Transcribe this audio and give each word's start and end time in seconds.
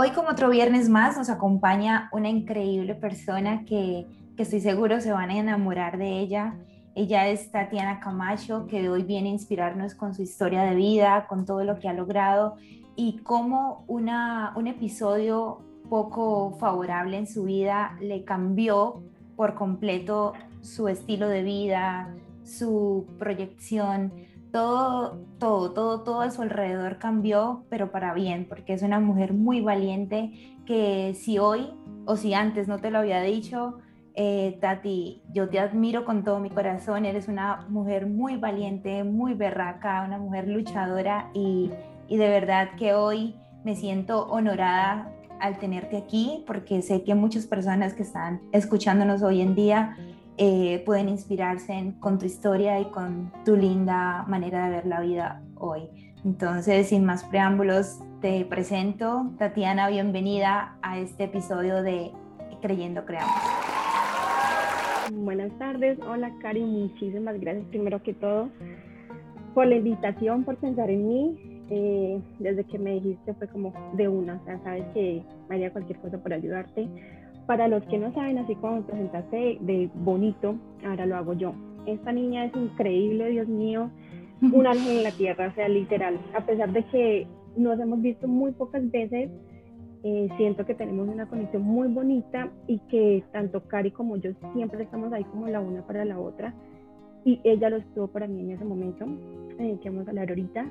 Hoy 0.00 0.10
como 0.10 0.28
otro 0.28 0.48
viernes 0.48 0.88
más 0.88 1.16
nos 1.16 1.28
acompaña 1.28 2.08
una 2.12 2.28
increíble 2.28 2.94
persona 2.94 3.64
que, 3.64 4.06
que 4.36 4.44
estoy 4.44 4.60
seguro 4.60 5.00
se 5.00 5.10
van 5.10 5.30
a 5.30 5.36
enamorar 5.36 5.98
de 5.98 6.20
ella. 6.20 6.54
Ella 6.94 7.26
es 7.26 7.50
Tatiana 7.50 7.98
Camacho, 7.98 8.68
que 8.68 8.88
hoy 8.88 9.02
viene 9.02 9.30
a 9.30 9.32
inspirarnos 9.32 9.96
con 9.96 10.14
su 10.14 10.22
historia 10.22 10.62
de 10.62 10.76
vida, 10.76 11.26
con 11.26 11.44
todo 11.44 11.64
lo 11.64 11.80
que 11.80 11.88
ha 11.88 11.94
logrado 11.94 12.54
y 12.94 13.18
cómo 13.24 13.84
una, 13.88 14.52
un 14.54 14.68
episodio 14.68 15.62
poco 15.90 16.52
favorable 16.60 17.16
en 17.16 17.26
su 17.26 17.42
vida 17.42 17.96
le 18.00 18.22
cambió 18.22 19.02
por 19.34 19.56
completo 19.56 20.32
su 20.60 20.86
estilo 20.86 21.28
de 21.28 21.42
vida, 21.42 22.14
su 22.44 23.04
proyección, 23.18 24.12
todo, 24.52 25.24
todo, 25.38 25.72
todo, 25.72 26.00
todo 26.02 26.20
a 26.20 26.30
su 26.30 26.42
alrededor 26.42 26.98
cambió, 26.98 27.64
pero 27.68 27.90
para 27.90 28.14
bien, 28.14 28.46
porque 28.48 28.72
es 28.72 28.82
una 28.82 29.00
mujer 29.00 29.32
muy 29.32 29.60
valiente 29.60 30.58
que 30.66 31.14
si 31.14 31.38
hoy 31.38 31.70
o 32.04 32.16
si 32.16 32.34
antes 32.34 32.68
no 32.68 32.78
te 32.78 32.90
lo 32.90 32.98
había 32.98 33.20
dicho, 33.22 33.78
eh, 34.14 34.58
Tati, 34.60 35.22
yo 35.32 35.48
te 35.48 35.60
admiro 35.60 36.04
con 36.04 36.24
todo 36.24 36.40
mi 36.40 36.50
corazón, 36.50 37.04
eres 37.04 37.28
una 37.28 37.66
mujer 37.68 38.06
muy 38.06 38.36
valiente, 38.36 39.04
muy 39.04 39.34
berraca, 39.34 40.02
una 40.04 40.18
mujer 40.18 40.48
luchadora 40.48 41.30
y, 41.34 41.70
y 42.08 42.16
de 42.16 42.28
verdad 42.28 42.70
que 42.76 42.94
hoy 42.94 43.36
me 43.64 43.76
siento 43.76 44.26
honorada 44.26 45.12
al 45.40 45.58
tenerte 45.58 45.96
aquí 45.96 46.42
porque 46.46 46.82
sé 46.82 47.04
que 47.04 47.14
muchas 47.14 47.46
personas 47.46 47.94
que 47.94 48.02
están 48.02 48.40
escuchándonos 48.52 49.22
hoy 49.22 49.40
en 49.40 49.54
día 49.54 49.96
eh, 50.40 50.82
pueden 50.86 51.08
inspirarse 51.08 51.94
con 51.98 52.18
tu 52.18 52.26
historia 52.26 52.78
y 52.78 52.84
con 52.86 53.32
tu 53.44 53.56
linda 53.56 54.24
manera 54.28 54.66
de 54.66 54.76
ver 54.76 54.86
la 54.86 55.00
vida 55.00 55.42
hoy. 55.56 55.88
Entonces, 56.24 56.88
sin 56.88 57.04
más 57.04 57.24
preámbulos, 57.24 57.98
te 58.20 58.44
presento, 58.44 59.32
Tatiana, 59.36 59.88
bienvenida 59.88 60.76
a 60.80 60.98
este 60.98 61.24
episodio 61.24 61.82
de 61.82 62.12
Creyendo 62.62 63.04
Creamos. 63.04 63.34
Buenas 65.12 65.50
tardes, 65.58 65.98
hola 66.08 66.32
Cari, 66.40 66.62
muchísimas 66.62 67.40
gracias 67.40 67.64
primero 67.66 68.00
que 68.02 68.14
todo 68.14 68.48
por 69.54 69.66
la 69.66 69.74
invitación, 69.74 70.44
por 70.44 70.56
pensar 70.56 70.88
en 70.88 71.08
mí. 71.08 71.64
Eh, 71.70 72.20
desde 72.38 72.64
que 72.64 72.78
me 72.78 72.92
dijiste 72.92 73.34
fue 73.34 73.48
como 73.48 73.74
de 73.94 74.06
una, 74.06 74.36
o 74.36 74.44
sea, 74.44 74.58
sabes 74.62 74.84
que 74.94 75.22
haría 75.50 75.70
cualquier 75.72 75.98
cosa 75.98 76.16
para 76.16 76.36
ayudarte 76.36 76.88
para 77.48 77.66
los 77.66 77.82
que 77.84 77.96
no 77.96 78.12
saben, 78.12 78.36
así 78.36 78.54
como 78.56 78.76
me 78.76 78.82
presentaste 78.82 79.56
de 79.62 79.88
bonito, 79.94 80.56
ahora 80.86 81.06
lo 81.06 81.16
hago 81.16 81.32
yo. 81.32 81.54
Esta 81.86 82.12
niña 82.12 82.44
es 82.44 82.54
increíble, 82.54 83.30
Dios 83.30 83.48
mío, 83.48 83.90
un 84.52 84.66
ángel 84.74 84.98
en 84.98 85.02
la 85.02 85.12
tierra, 85.12 85.48
o 85.48 85.54
sea, 85.54 85.66
literal. 85.66 86.20
A 86.36 86.44
pesar 86.44 86.70
de 86.74 86.82
que 86.84 87.26
nos 87.56 87.80
hemos 87.80 88.02
visto 88.02 88.28
muy 88.28 88.52
pocas 88.52 88.88
veces, 88.90 89.30
eh, 90.02 90.28
siento 90.36 90.66
que 90.66 90.74
tenemos 90.74 91.08
una 91.08 91.26
conexión 91.26 91.62
muy 91.62 91.88
bonita 91.88 92.50
y 92.66 92.80
que 92.90 93.24
tanto 93.32 93.62
Cari 93.66 93.92
como 93.92 94.18
yo 94.18 94.32
siempre 94.52 94.82
estamos 94.82 95.10
ahí 95.14 95.24
como 95.24 95.48
la 95.48 95.60
una 95.60 95.80
para 95.86 96.04
la 96.04 96.20
otra. 96.20 96.54
Y 97.24 97.40
ella 97.44 97.70
lo 97.70 97.78
estuvo 97.78 98.08
para 98.08 98.26
mí 98.26 98.42
en 98.42 98.50
ese 98.50 98.64
momento, 98.66 99.06
eh, 99.58 99.78
que 99.82 99.88
vamos 99.88 100.06
a 100.06 100.10
hablar 100.10 100.28
ahorita. 100.28 100.70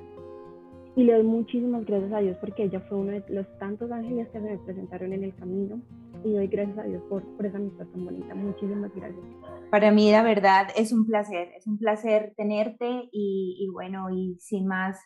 Y 0.96 1.06
le 1.06 1.14
doy 1.14 1.24
muchísimas 1.24 1.86
gracias 1.86 2.14
a 2.14 2.20
Dios 2.20 2.38
porque 2.40 2.66
ella 2.66 2.82
fue 2.82 3.00
uno 3.00 3.14
de 3.14 3.24
los 3.30 3.48
tantos 3.58 3.92
ángeles 3.92 4.28
que 4.28 4.40
se 4.40 4.46
me 4.46 4.58
presentaron 4.60 5.12
en 5.12 5.24
el 5.24 5.34
camino 5.34 5.82
y 6.24 6.34
doy 6.34 6.48
gracias 6.48 6.78
a 6.78 6.84
Dios 6.84 7.04
por, 7.10 7.24
por 7.36 7.46
esa 7.46 7.58
amistad 7.58 7.86
tan 7.86 8.06
bonita. 8.06 8.36
Muchísimas 8.36 8.94
gracias. 8.96 9.24
Para 9.72 9.92
mí, 9.92 10.12
la 10.12 10.24
verdad, 10.24 10.68
es 10.76 10.92
un 10.92 11.06
placer, 11.06 11.50
es 11.58 11.68
un 11.68 11.78
placer 11.78 12.34
tenerte 12.38 13.10
y, 13.12 13.58
y 13.60 13.70
bueno, 13.72 14.10
y 14.10 14.38
sin 14.40 14.68
más, 14.68 15.00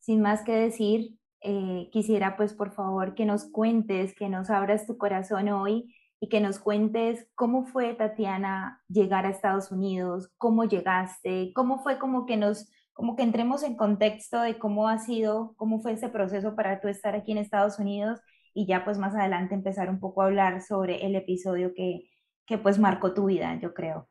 sin 0.00 0.20
más 0.20 0.42
que 0.42 0.52
decir, 0.52 1.18
eh, 1.46 1.90
quisiera 1.92 2.36
pues 2.36 2.54
por 2.54 2.72
favor 2.72 3.14
que 3.14 3.26
nos 3.26 3.44
cuentes, 3.50 4.14
que 4.14 4.30
nos 4.30 4.48
abras 4.48 4.86
tu 4.86 4.96
corazón 4.96 5.50
hoy 5.50 5.94
y 6.18 6.30
que 6.30 6.40
nos 6.40 6.58
cuentes 6.58 7.28
cómo 7.34 7.66
fue, 7.66 7.92
Tatiana, 7.92 8.80
llegar 8.88 9.26
a 9.26 9.28
Estados 9.28 9.70
Unidos, 9.70 10.32
cómo 10.38 10.64
llegaste, 10.64 11.52
cómo 11.54 11.82
fue 11.82 11.98
como 11.98 12.24
que 12.24 12.38
nos, 12.38 12.70
como 12.94 13.14
que 13.14 13.24
entremos 13.24 13.62
en 13.62 13.76
contexto 13.76 14.40
de 14.40 14.58
cómo 14.58 14.88
ha 14.88 14.98
sido, 14.98 15.52
cómo 15.56 15.80
fue 15.80 15.92
ese 15.92 16.08
proceso 16.08 16.56
para 16.56 16.80
tú 16.80 16.88
estar 16.88 17.14
aquí 17.14 17.32
en 17.32 17.38
Estados 17.38 17.78
Unidos 17.78 18.20
y 18.54 18.66
ya 18.66 18.84
pues 18.84 18.98
más 18.98 19.14
adelante 19.14 19.54
empezar 19.54 19.90
un 19.90 20.00
poco 20.00 20.22
a 20.22 20.26
hablar 20.26 20.62
sobre 20.62 21.04
el 21.04 21.16
episodio 21.16 21.74
que, 21.74 22.08
que 22.46 22.56
pues 22.56 22.78
marcó 22.78 23.12
tu 23.12 23.26
vida, 23.26 23.58
yo 23.60 23.74
creo. 23.74 24.08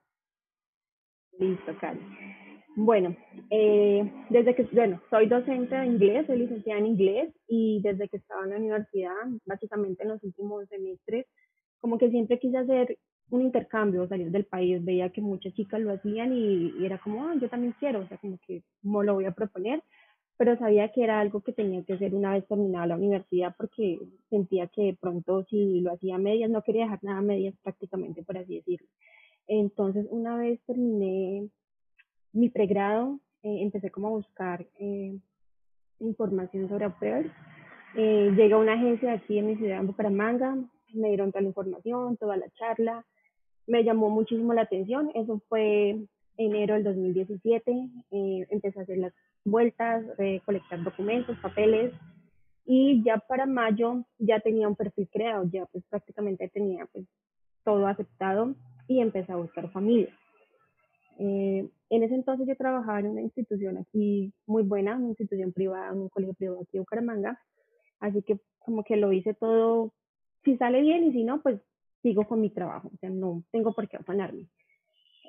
Listo, 1.39 1.75
Cali. 1.79 2.01
Bueno, 2.75 3.15
eh, 3.49 4.11
desde 4.29 4.55
que, 4.55 4.63
bueno, 4.71 4.99
soy 5.09 5.27
docente 5.27 5.75
de 5.75 5.85
inglés, 5.85 6.25
soy 6.25 6.39
licenciada 6.39 6.79
en 6.79 6.87
inglés 6.87 7.33
y 7.47 7.81
desde 7.83 8.09
que 8.09 8.17
estaba 8.17 8.43
en 8.43 8.49
la 8.49 8.57
universidad, 8.57 9.13
básicamente 9.45 10.03
en 10.03 10.09
los 10.09 10.23
últimos 10.23 10.67
semestres, 10.69 11.27
como 11.79 11.97
que 11.97 12.09
siempre 12.09 12.39
quise 12.39 12.57
hacer 12.57 12.97
un 13.29 13.41
intercambio, 13.41 14.07
salir 14.07 14.31
del 14.31 14.45
país, 14.45 14.83
veía 14.83 15.11
que 15.11 15.21
muchas 15.21 15.53
chicas 15.53 15.81
lo 15.81 15.93
hacían 15.93 16.33
y, 16.33 16.73
y 16.79 16.85
era 16.85 16.97
como, 16.97 17.25
ah, 17.27 17.35
yo 17.39 17.47
también 17.47 17.75
quiero, 17.79 18.01
o 18.01 18.07
sea, 18.07 18.17
como 18.17 18.39
que 18.45 18.63
no 18.81 19.03
lo 19.03 19.13
voy 19.13 19.25
a 19.25 19.31
proponer 19.31 19.83
pero 20.37 20.57
sabía 20.57 20.91
que 20.91 21.03
era 21.03 21.19
algo 21.19 21.41
que 21.41 21.53
tenía 21.53 21.83
que 21.83 21.93
hacer 21.93 22.15
una 22.15 22.33
vez 22.33 22.47
terminada 22.47 22.87
la 22.87 22.95
universidad 22.95 23.55
porque 23.57 23.99
sentía 24.29 24.67
que 24.67 24.81
de 24.83 24.93
pronto 24.93 25.43
si 25.45 25.81
lo 25.81 25.93
hacía 25.93 26.15
a 26.15 26.19
medias, 26.19 26.49
no 26.49 26.63
quería 26.63 26.83
dejar 26.83 27.03
nada 27.03 27.19
a 27.19 27.21
medias 27.21 27.53
prácticamente, 27.61 28.23
por 28.23 28.37
así 28.37 28.55
decirlo. 28.55 28.87
Entonces, 29.47 30.07
una 30.09 30.37
vez 30.37 30.59
terminé 30.65 31.49
mi 32.31 32.49
pregrado, 32.49 33.19
eh, 33.43 33.61
empecé 33.61 33.91
como 33.91 34.07
a 34.07 34.11
buscar 34.11 34.65
eh, 34.79 35.17
información 35.99 36.67
sobre 36.67 36.85
au 36.85 36.93
eh, 37.95 38.31
llegué 38.35 38.53
a 38.53 38.57
una 38.57 38.73
agencia 38.73 39.13
aquí 39.13 39.37
en 39.37 39.47
mi 39.47 39.55
ciudad, 39.55 39.79
en 39.79 39.87
Bucaramanga, 39.87 40.57
me 40.93 41.09
dieron 41.09 41.31
toda 41.31 41.41
la 41.41 41.49
información, 41.49 42.17
toda 42.17 42.37
la 42.37 42.49
charla, 42.51 43.05
me 43.67 43.83
llamó 43.83 44.09
muchísimo 44.09 44.53
la 44.53 44.61
atención, 44.61 45.11
eso 45.13 45.39
fue 45.47 45.99
enero 46.37 46.73
del 46.73 46.83
2017, 46.83 47.89
empecé 48.49 48.79
a 48.79 48.81
hacer 48.81 48.97
las 48.97 49.13
vueltas, 49.45 50.05
recolectar 50.17 50.83
documentos, 50.83 51.37
papeles 51.39 51.93
y 52.65 53.03
ya 53.03 53.17
para 53.17 53.45
mayo 53.45 54.05
ya 54.17 54.39
tenía 54.39 54.67
un 54.67 54.75
perfil 54.75 55.09
creado, 55.11 55.43
ya 55.51 55.65
pues 55.65 55.83
prácticamente 55.89 56.49
tenía 56.49 56.85
pues 56.87 57.05
todo 57.63 57.87
aceptado 57.87 58.55
y 58.87 58.99
empecé 58.99 59.31
a 59.31 59.37
buscar 59.37 59.71
familia. 59.71 60.15
Eh, 61.19 61.69
en 61.89 62.03
ese 62.03 62.15
entonces 62.15 62.47
yo 62.47 62.55
trabajaba 62.55 62.99
en 62.99 63.07
una 63.07 63.21
institución 63.21 63.77
aquí 63.77 64.33
muy 64.47 64.63
buena, 64.63 64.95
una 64.95 65.09
institución 65.09 65.53
privada, 65.53 65.93
un 65.93 66.09
colegio 66.09 66.33
privado 66.33 66.61
aquí 66.61 66.71
de 66.73 66.79
Bucaramanga, 66.79 67.39
así 67.99 68.21
que 68.23 68.39
como 68.59 68.83
que 68.83 68.97
lo 68.97 69.11
hice 69.11 69.33
todo, 69.33 69.93
si 70.43 70.57
sale 70.57 70.81
bien 70.81 71.03
y 71.03 71.11
si 71.11 71.23
no, 71.23 71.41
pues 71.41 71.59
sigo 72.01 72.27
con 72.27 72.41
mi 72.41 72.49
trabajo, 72.49 72.89
o 72.93 72.97
sea, 72.97 73.09
no 73.09 73.43
tengo 73.51 73.73
por 73.73 73.87
qué 73.87 73.97
afanarme. 73.97 74.47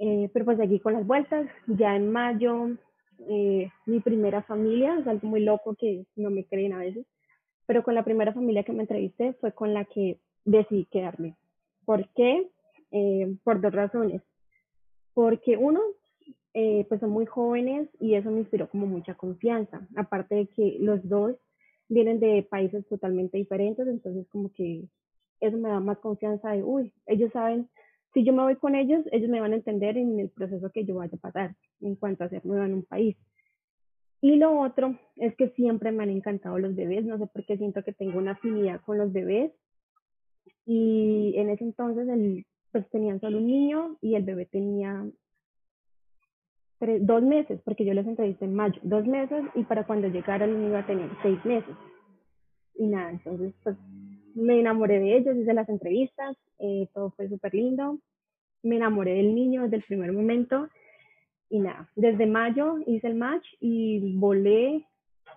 Eh, 0.01 0.29
pero 0.33 0.45
pues 0.45 0.61
aquí 0.61 0.81
con 0.81 0.95
las 0.95 1.07
vueltas, 1.07 1.47
ya 1.67 1.95
en 1.95 2.11
mayo 2.11 2.71
eh, 3.29 3.71
mi 3.87 4.01
primera 4.01 4.43
familia, 4.43 4.99
es 4.99 5.07
algo 5.07 5.29
muy 5.29 5.41
loco 5.41 5.75
que 5.75 6.07
no 6.17 6.31
me 6.31 6.45
creen 6.45 6.73
a 6.73 6.79
veces, 6.79 7.07
pero 7.67 7.83
con 7.83 7.95
la 7.95 8.05
primera 8.05 8.33
familia 8.33 8.65
que 8.65 8.73
me 8.73 8.83
entrevisté 8.83 9.33
fue 9.35 9.53
con 9.53 9.75
la 9.75 9.85
que 9.85 10.19
decidí 10.45 10.87
quedarme. 10.87 11.37
¿Por 11.85 12.09
qué? 12.11 12.49
Eh, 12.91 13.37
por 13.43 13.61
dos 13.61 13.73
razones. 13.73 14.23
Porque 15.15 15.57
uno, 15.57 15.81
eh, 16.53 16.87
pues 16.89 17.01
son 17.01 17.11
muy 17.11 17.27
jóvenes 17.27 17.89
y 18.01 18.15
eso 18.15 18.31
me 18.31 18.41
inspiró 18.41 18.69
como 18.69 18.87
mucha 18.87 19.15
confianza. 19.15 19.87
Aparte 19.97 20.35
de 20.35 20.47
que 20.49 20.77
los 20.81 21.07
dos 21.09 21.37
vienen 21.89 22.21
de 22.21 22.43
países 22.43 22.87
totalmente 22.89 23.39
diferentes, 23.39 23.87
entonces 23.87 24.27
como 24.29 24.53
que 24.53 24.85
eso 25.41 25.57
me 25.59 25.69
da 25.69 25.81
más 25.81 25.99
confianza 25.99 26.51
de, 26.51 26.63
uy, 26.63 26.93
ellos 27.07 27.31
saben 27.33 27.69
si 28.15 28.25
yo 28.25 28.33
me 28.33 28.43
voy 28.43 28.57
con 28.57 28.77
ellos, 28.77 29.05
ellos 29.11 29.29
me 29.29 29.41
van 29.41 29.53
a 29.53 29.57
entender 29.57 29.99
en 29.99 30.19
el 30.21 30.31
proceso 30.31 30.71
que 30.71 30.85
yo 30.85 30.95
vaya 30.95 31.17
a 31.17 31.21
pasar 31.21 31.57
en 31.81 31.97
cuanto 31.97 32.25
a 32.25 32.29
ser 32.29 32.47
nueva 32.47 32.65
en 32.65 32.75
un 32.75 32.85
país. 32.85 33.17
Y 34.21 34.37
lo 34.37 34.59
otro 34.59 34.99
es 35.17 35.35
que 35.37 35.51
siempre 35.51 35.93
me 35.93 36.05
han 36.05 36.11
encantado 36.11 36.59
los 36.59 36.75
bebés, 36.75 37.05
no 37.05 37.19
sé 37.19 37.27
por 37.27 37.45
qué 37.45 37.59
siento 37.59 37.83
que 37.83 37.93
tengo 37.93 38.19
una 38.19 38.33
afinidad 38.33 38.81
con 38.81 38.97
los 38.97 39.13
bebés. 39.13 39.53
Y 40.65 41.34
en 41.37 41.51
ese 41.51 41.65
entonces 41.65 42.09
el, 42.09 42.47
pues 42.72 42.89
tenían 42.89 43.21
solo 43.21 43.39
un 43.39 43.47
niño 43.47 43.99
y 44.01 44.15
el 44.15 44.22
bebé 44.22 44.47
tenía 44.47 45.05
dos 47.01 47.22
meses, 47.22 47.60
porque 47.65 47.84
yo 47.84 47.95
les 47.95 48.07
entrevisté 48.07 48.45
en 48.45 48.55
mayo, 48.55 48.78
dos 48.83 49.07
meses 49.07 49.43
y 49.55 49.65
para 49.65 49.87
cuando 49.87 50.09
llegara 50.09 50.45
el 50.45 50.53
niño 50.53 50.69
iba 50.69 50.81
a 50.81 50.87
tener 50.87 51.10
seis 51.22 51.43
meses. 51.45 51.75
Y 52.77 52.87
nada, 52.87 53.10
entonces 53.10 53.55
pues 53.63 53.77
me 54.34 54.60
enamoré 54.60 55.01
de 55.01 55.16
ellos, 55.16 55.36
hice 55.36 55.54
las 55.54 55.69
entrevistas, 55.69 56.36
eh, 56.59 56.89
todo 56.92 57.10
fue 57.13 57.28
súper 57.28 57.54
lindo. 57.54 57.98
Me 58.63 58.77
enamoré 58.77 59.15
del 59.15 59.34
niño 59.34 59.63
desde 59.63 59.77
el 59.77 59.83
primer 59.84 60.13
momento 60.13 60.69
y 61.51 61.60
nada, 61.60 61.89
desde 61.95 62.27
mayo 62.27 62.78
hice 62.86 63.07
el 63.07 63.15
match 63.15 63.47
y 63.60 64.16
volé 64.16 64.86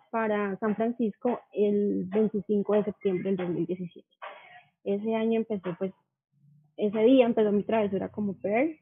para 0.09 0.57
San 0.57 0.75
Francisco 0.75 1.39
el 1.53 2.05
25 2.05 2.73
de 2.73 2.83
septiembre 2.85 3.23
del 3.31 3.37
2017. 3.37 4.07
Ese 4.83 5.15
año 5.15 5.37
empezó, 5.37 5.75
pues, 5.77 5.91
ese 6.77 6.99
día 6.99 7.25
empezó 7.25 7.51
mi 7.51 7.63
travesura 7.63 8.09
como 8.09 8.33
Pearl, 8.39 8.77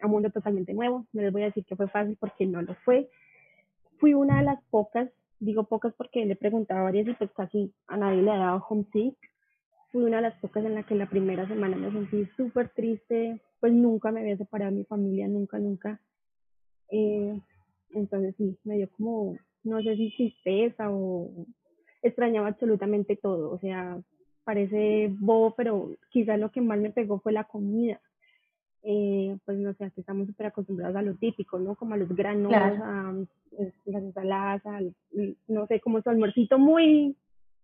a 0.00 0.06
un 0.06 0.12
mundo 0.12 0.30
totalmente 0.30 0.74
nuevo. 0.74 1.06
No 1.12 1.22
les 1.22 1.32
voy 1.32 1.42
a 1.42 1.46
decir 1.46 1.64
que 1.64 1.76
fue 1.76 1.88
fácil 1.88 2.16
porque 2.20 2.46
no 2.46 2.60
lo 2.62 2.74
fue. 2.84 3.08
Fui 3.98 4.12
una 4.12 4.38
de 4.38 4.44
las 4.44 4.62
pocas 4.64 5.08
digo 5.44 5.64
pocas 5.64 5.94
porque 5.94 6.24
le 6.24 6.32
he 6.32 6.36
preguntado 6.36 6.80
a 6.80 6.84
varias 6.84 7.08
y 7.08 7.14
pues 7.14 7.30
casi 7.32 7.72
a 7.86 7.96
nadie 7.96 8.22
le 8.22 8.30
ha 8.30 8.38
dado 8.38 8.64
homesick. 8.68 9.16
Fui 9.92 10.02
una 10.02 10.16
de 10.16 10.22
las 10.22 10.40
pocas 10.40 10.64
en 10.64 10.74
la 10.74 10.82
que 10.82 10.94
la 10.94 11.08
primera 11.08 11.46
semana 11.46 11.76
me 11.76 11.92
sentí 11.92 12.26
súper 12.36 12.70
triste, 12.70 13.40
pues 13.60 13.72
nunca 13.72 14.10
me 14.10 14.20
había 14.20 14.36
separado 14.36 14.72
de 14.72 14.78
mi 14.78 14.84
familia, 14.84 15.28
nunca, 15.28 15.58
nunca. 15.58 16.00
Eh, 16.90 17.38
entonces 17.90 18.34
sí, 18.36 18.58
me 18.64 18.76
dio 18.76 18.88
como, 18.96 19.36
no 19.62 19.80
sé 19.82 19.96
si 19.96 20.14
tristeza 20.16 20.90
o 20.90 21.46
extrañaba 22.02 22.48
absolutamente 22.48 23.16
todo, 23.16 23.50
o 23.50 23.58
sea, 23.58 23.98
parece 24.44 25.10
bobo, 25.18 25.54
pero 25.56 25.90
quizás 26.10 26.38
lo 26.38 26.50
que 26.50 26.60
más 26.60 26.78
me 26.78 26.90
pegó 26.90 27.20
fue 27.20 27.32
la 27.32 27.44
comida. 27.44 28.00
Eh, 28.86 29.38
pues 29.46 29.56
no 29.56 29.72
sé, 29.74 29.86
aquí 29.86 30.00
estamos 30.00 30.26
súper 30.26 30.46
acostumbrados 30.46 30.94
a 30.94 31.02
lo 31.02 31.14
típico, 31.14 31.58
¿no? 31.58 31.74
Como 31.74 31.94
a 31.94 31.96
los 31.96 32.08
granos, 32.14 32.52
a, 32.52 33.14
las 33.86 34.02
ensaladas, 34.02 34.62
no 35.48 35.66
sé, 35.66 35.80
como 35.80 36.02
su 36.02 36.10
almuercito 36.10 36.58
muy, 36.58 37.16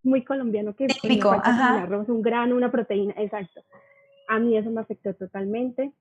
muy 0.03 0.25
colombiano 0.25 0.75
que 0.75 0.87
típico, 0.87 1.31
ajá. 1.31 1.75
un 1.75 1.83
arroz, 1.83 2.09
un 2.09 2.23
grano, 2.23 2.57
una 2.57 2.71
proteína, 2.71 3.13
exacto. 3.19 3.61
A 4.29 4.39
mí 4.39 4.57
eso 4.57 4.71
me 4.71 4.81
afectó 4.81 5.13
totalmente. 5.13 5.93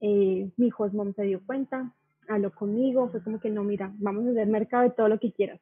Eh, 0.00 0.50
mi 0.56 0.70
host 0.76 0.92
mom 0.92 1.14
se 1.14 1.22
dio 1.22 1.40
cuenta, 1.46 1.94
habló 2.28 2.52
conmigo, 2.52 3.08
fue 3.10 3.22
como 3.22 3.38
que 3.38 3.50
no, 3.50 3.62
mira, 3.62 3.92
vamos 3.98 4.26
a 4.26 4.30
hacer 4.30 4.48
mercado 4.48 4.82
de 4.82 4.90
todo 4.90 5.08
lo 5.08 5.20
que 5.20 5.32
quieras. 5.32 5.60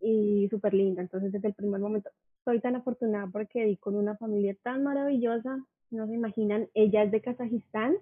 Y 0.00 0.48
súper 0.48 0.72
linda, 0.72 1.02
entonces 1.02 1.32
desde 1.32 1.48
el 1.48 1.54
primer 1.54 1.80
momento 1.80 2.10
soy 2.44 2.60
tan 2.60 2.76
afortunada 2.76 3.26
porque 3.26 3.64
di 3.64 3.76
con 3.76 3.94
una 3.94 4.16
familia 4.16 4.54
tan 4.62 4.82
maravillosa, 4.82 5.58
no 5.90 6.06
se 6.06 6.14
imaginan, 6.14 6.68
ella 6.74 7.02
es 7.02 7.10
de 7.10 7.20
Kazajistán 7.20 7.94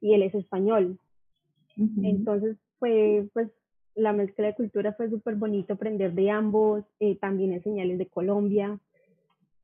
y 0.00 0.14
él 0.14 0.22
es 0.22 0.34
español. 0.34 0.98
Entonces 2.02 2.56
fue, 2.78 3.28
pues, 3.34 3.50
la 3.94 4.12
mezcla 4.12 4.46
de 4.46 4.54
cultura 4.54 4.92
fue 4.92 5.10
súper 5.10 5.34
bonito 5.34 5.74
aprender 5.74 6.12
de 6.12 6.30
ambos, 6.30 6.84
eh, 7.00 7.16
también 7.16 7.52
enseñarles 7.52 7.98
de 7.98 8.06
Colombia 8.06 8.78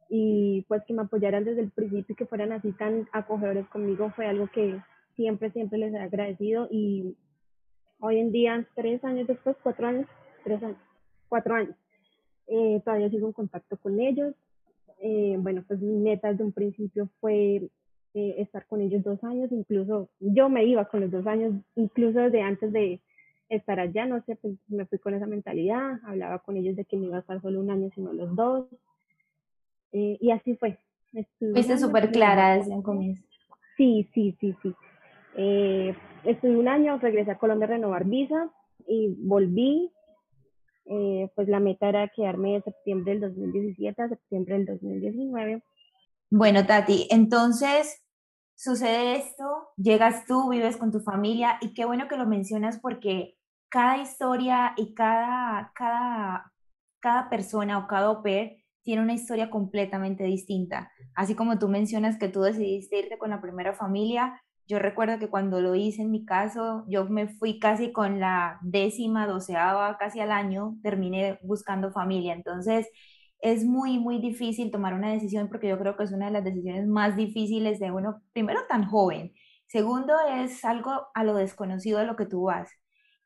y 0.09 0.65
pues 0.69 0.83
que 0.85 0.93
me 0.93 1.03
apoyaran 1.03 1.45
desde 1.45 1.63
el 1.63 1.71
principio 1.71 2.13
y 2.13 2.17
que 2.17 2.27
fueran 2.27 2.53
así 2.53 2.73
tan 2.73 3.09
acogedores 3.13 3.67
conmigo 3.69 4.11
fue 4.11 4.27
algo 4.27 4.47
que 4.49 4.79
siempre, 5.17 5.51
siempre 5.53 5.79
les 5.79 5.95
he 5.95 5.99
agradecido 5.99 6.69
y 6.71 7.17
hoy 7.99 8.19
en 8.19 8.33
día, 8.33 8.67
tres 8.75 9.03
años 9.05 9.27
después, 9.27 9.57
cuatro 9.63 9.87
años, 9.87 10.07
tres 10.45 10.63
años, 10.63 10.77
cuatro 11.29 11.55
años, 11.55 11.77
eh, 12.47 12.83
todavía 12.85 13.09
sigo 13.09 13.29
en 13.29 13.33
contacto 13.33 13.77
con 13.77 14.01
ellos. 14.01 14.35
Eh, 15.05 15.37
bueno, 15.37 15.65
pues 15.67 15.81
mi 15.81 15.99
meta 15.99 16.29
desde 16.29 16.45
un 16.45 16.53
principio 16.53 17.09
fue 17.21 17.57
eh, 18.15 18.35
estar 18.39 18.65
con 18.67 18.81
ellos 18.81 19.03
dos 19.03 19.23
años, 19.25 19.51
incluso 19.51 20.09
yo 20.21 20.49
me 20.49 20.65
iba 20.65 20.85
con 20.85 21.01
los 21.01 21.11
dos 21.11 21.27
años, 21.27 21.55
incluso 21.75 22.21
desde 22.21 22.41
antes 22.41 22.73
de 22.73 23.01
estar 23.49 23.81
allá, 23.81 24.07
no 24.07 24.23
sé, 24.23 24.37
pues 24.37 24.55
me 24.69 24.87
fui 24.87 25.01
con 25.01 25.15
esa 25.15 25.27
mentalidad, 25.27 25.99
hablaba 26.05 26.39
con 26.39 26.57
ellos 26.57 26.77
de 26.77 26.85
que 26.85 26.97
me 26.97 27.07
iba 27.07 27.17
a 27.17 27.21
estar 27.21 27.43
solo 27.43 27.59
un 27.59 27.71
año, 27.71 27.91
sino 27.97 28.13
los 28.13 28.35
dos. 28.37 28.67
y 29.91 30.31
así 30.31 30.55
fue. 30.55 30.79
Fuiste 31.53 31.77
súper 31.79 32.13
clara 32.13 32.57
desde 32.57 32.71
un 32.71 32.83
comienzo. 32.83 33.23
Sí, 33.77 34.09
sí, 34.15 34.37
sí, 34.41 34.55
sí. 34.63 34.75
estuve 36.25 36.57
un 36.57 36.69
año, 36.69 36.99
regresé 36.99 37.33
a 37.33 37.39
Colombia 37.39 37.67
a 37.67 37.71
renovar 37.71 38.05
visa 38.05 38.51
y 38.87 39.15
volví 39.19 39.91
eh, 40.87 41.31
pues 41.35 41.49
la 41.49 41.61
meta 41.61 41.89
era 41.89 42.09
quedarme 42.09 42.55
de 42.55 42.63
septiembre 42.63 43.13
del 43.13 43.21
2017 43.21 44.03
a 44.03 44.09
septiembre 44.09 44.55
del 44.57 44.67
2019. 44.67 45.63
Bueno, 46.31 46.67
Tati, 46.67 47.09
entonces 47.11 48.03
sucede 48.55 49.17
esto, 49.17 49.69
llegas 49.77 50.25
tú, 50.27 50.49
vives 50.49 50.77
con 50.77 50.93
tu 50.93 51.01
familia 51.01 51.59
y 51.61 51.75
qué 51.75 51.85
bueno 51.85 52.09
que 52.09 52.17
lo 52.17 52.27
mencionas 52.27 52.79
porque 52.81 53.37
cada 53.69 53.99
historia 53.99 54.75
y 54.77 54.95
cada, 54.95 55.73
cada, 55.75 56.53
cada 57.01 57.31
persona 57.31 57.79
o 57.79 57.87
cada 57.87 58.07
au 58.07 58.23
tiene 58.85 59.03
una 59.03 59.15
historia 59.15 59.51
completamente 59.51 60.25
distinta. 60.25 60.91
Así 61.15 61.35
como 61.35 61.59
tú 61.59 61.69
mencionas 61.69 62.19
que 62.19 62.29
tú 62.29 62.43
decidiste 62.43 62.99
irte 62.99 63.19
con 63.19 63.31
la 63.31 63.41
primera 63.41 63.75
familia, 63.75 64.42
yo 64.69 64.79
recuerdo 64.79 65.19
que 65.19 65.29
cuando 65.29 65.61
lo 65.61 65.75
hice 65.75 66.03
en 66.03 66.11
mi 66.11 66.25
caso, 66.25 66.85
yo 66.89 67.05
me 67.07 67.29
fui 67.29 67.59
casi 67.59 67.93
con 67.93 68.21
la 68.21 68.59
décima, 68.63 69.27
doceava, 69.27 69.97
casi 69.99 70.21
al 70.21 70.33
año, 70.33 70.77
terminé 70.83 71.39
buscando 71.43 71.93
familia. 71.93 72.35
Entonces, 72.35 72.89
es 73.41 73.65
muy, 73.65 73.99
muy 73.99 74.19
difícil 74.21 74.71
tomar 74.71 74.95
una 74.95 75.11
decisión 75.13 75.49
porque 75.49 75.69
yo 75.69 75.79
creo 75.79 75.97
que 75.97 76.05
es 76.05 76.13
una 76.13 76.27
de 76.27 76.33
las 76.33 76.45
decisiones 76.45 76.87
más 76.87 77.17
difíciles 77.17 77.81
de 77.81 77.91
uno, 77.91 78.23
primero 78.33 78.61
tan 78.69 78.85
joven, 78.87 79.33
segundo 79.67 80.15
es 80.37 80.65
algo 80.65 81.09
a 81.15 81.25
lo 81.25 81.35
desconocido 81.35 81.99
a 81.99 82.05
lo 82.05 82.17
que 82.17 82.27
tú 82.27 82.45
vas 82.45 82.71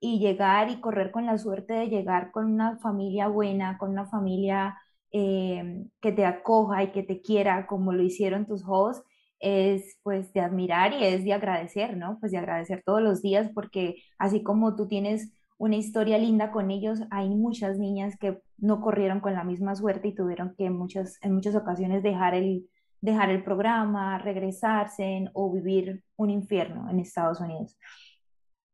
y 0.00 0.18
llegar 0.18 0.70
y 0.70 0.80
correr 0.80 1.10
con 1.10 1.26
la 1.26 1.38
suerte 1.38 1.74
de 1.74 1.88
llegar 1.88 2.30
con 2.30 2.46
una 2.46 2.78
familia 2.78 3.28
buena, 3.28 3.78
con 3.78 3.90
una 3.90 4.06
familia 4.06 4.76
eh, 5.12 5.84
que 6.00 6.12
te 6.12 6.24
acoja 6.26 6.82
y 6.84 6.92
que 6.92 7.02
te 7.02 7.20
quiera 7.22 7.66
como 7.66 7.92
lo 7.92 8.02
hicieron 8.02 8.46
tus 8.46 8.62
hosts 8.66 9.05
es 9.40 9.98
pues 10.02 10.32
de 10.32 10.40
admirar 10.40 10.92
y 10.92 11.04
es 11.04 11.24
de 11.24 11.32
agradecer, 11.32 11.96
¿no? 11.96 12.18
Pues 12.20 12.32
de 12.32 12.38
agradecer 12.38 12.82
todos 12.84 13.02
los 13.02 13.22
días 13.22 13.50
porque 13.54 13.96
así 14.18 14.42
como 14.42 14.76
tú 14.76 14.88
tienes 14.88 15.32
una 15.58 15.76
historia 15.76 16.18
linda 16.18 16.50
con 16.50 16.70
ellos, 16.70 17.00
hay 17.10 17.28
muchas 17.30 17.78
niñas 17.78 18.16
que 18.18 18.40
no 18.58 18.80
corrieron 18.80 19.20
con 19.20 19.34
la 19.34 19.44
misma 19.44 19.74
suerte 19.74 20.08
y 20.08 20.14
tuvieron 20.14 20.54
que 20.56 20.66
en 20.66 20.76
muchas, 20.76 21.18
en 21.22 21.34
muchas 21.34 21.54
ocasiones 21.54 22.02
dejar 22.02 22.34
el, 22.34 22.68
dejar 23.00 23.30
el 23.30 23.42
programa, 23.42 24.18
regresarse 24.18 25.30
o 25.32 25.50
vivir 25.52 26.02
un 26.16 26.30
infierno 26.30 26.90
en 26.90 27.00
Estados 27.00 27.40
Unidos. 27.40 27.78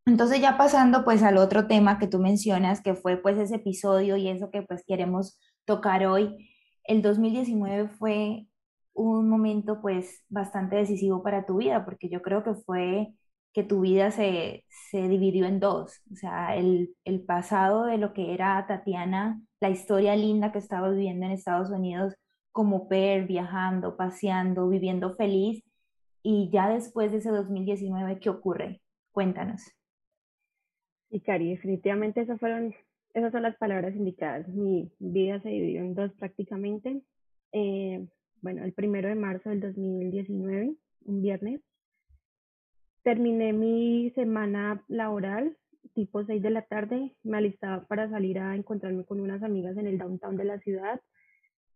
Entonces 0.05 0.41
ya 0.41 0.57
pasando 0.57 1.05
pues 1.05 1.23
al 1.23 1.37
otro 1.37 1.69
tema 1.69 1.99
que 1.99 2.09
tú 2.09 2.19
mencionas, 2.19 2.81
que 2.81 2.95
fue 2.95 3.17
pues 3.17 3.39
ese 3.39 3.57
episodio 3.57 4.17
y 4.17 4.29
eso 4.29 4.51
que 4.51 4.63
pues 4.63 4.83
queremos 4.85 5.39
tocar 5.65 6.05
hoy, 6.07 6.51
el 6.85 7.03
2019 7.03 7.89
fue 7.89 8.49
un 8.95 9.29
momento 9.29 9.81
pues 9.81 10.25
bastante 10.29 10.77
decisivo 10.77 11.23
para 11.23 11.47
tu 11.47 11.59
vida, 11.59 11.85
porque 11.85 12.09
yo 12.09 12.23
creo 12.23 12.45
que 12.45 12.55
fue 12.55 13.15
que 13.53 13.65
tu 13.65 13.81
vida 13.81 14.11
se, 14.11 14.65
se 14.91 15.09
dividió 15.09 15.47
en 15.47 15.61
dos, 15.61 16.01
o 16.13 16.17
sea, 16.17 16.57
el, 16.57 16.95
el, 17.05 17.23
pasado 17.23 17.85
de 17.85 17.99
lo 17.99 18.15
que 18.15 18.33
era 18.35 18.65
Tatiana, 18.67 19.43
la 19.61 19.71
historia 19.71 20.17
linda 20.17 20.53
que 20.53 20.59
estaba 20.59 20.89
viviendo 20.91 21.27
en 21.27 21.33
Estados 21.33 21.71
Unidos 21.71 22.15
como 22.51 22.89
per, 22.89 23.27
viajando, 23.27 23.97
paseando, 23.97 24.69
viviendo 24.69 25.15
feliz, 25.17 25.63
y 26.23 26.51
ya 26.51 26.69
después 26.69 27.13
de 27.13 27.19
ese 27.19 27.31
2019, 27.31 28.21
¿qué 28.21 28.31
ocurre? 28.31 28.81
Cuéntanos. 29.13 29.63
Y 31.11 31.21
Cari, 31.21 31.51
definitivamente 31.51 32.23
esas 32.23 32.41
fueron, 32.41 32.75
esas 33.13 33.33
son 33.33 33.43
las 33.43 33.57
palabras 33.57 33.95
indicadas. 33.95 34.49
Mi 34.49 34.91
vida 34.99 35.41
se 35.41 35.51
dividió 35.51 35.81
en 35.81 35.95
dos 35.95 36.13
prácticamente. 36.15 37.03
Eh, 37.53 38.07
bueno, 38.43 38.65
el 38.65 38.73
primero 38.73 39.09
de 39.09 39.15
marzo 39.15 39.51
del 39.51 39.61
2019, 39.61 40.75
un 41.07 41.23
viernes. 41.23 41.61
Terminé 43.05 43.53
mi 43.53 44.11
semana 44.17 44.85
laboral, 44.89 45.57
tipo 45.95 46.25
6 46.25 46.43
de 46.43 46.51
la 46.51 46.63
tarde. 46.63 47.15
Me 47.23 47.39
alistaba 47.39 47.87
para 47.87 48.11
salir 48.11 48.41
a 48.41 48.57
encontrarme 48.57 49.05
con 49.05 49.21
unas 49.21 49.43
amigas 49.45 49.77
en 49.77 49.87
el 49.87 49.97
downtown 49.97 50.37
de 50.37 50.45
la 50.45 50.59
ciudad. 50.59 51.01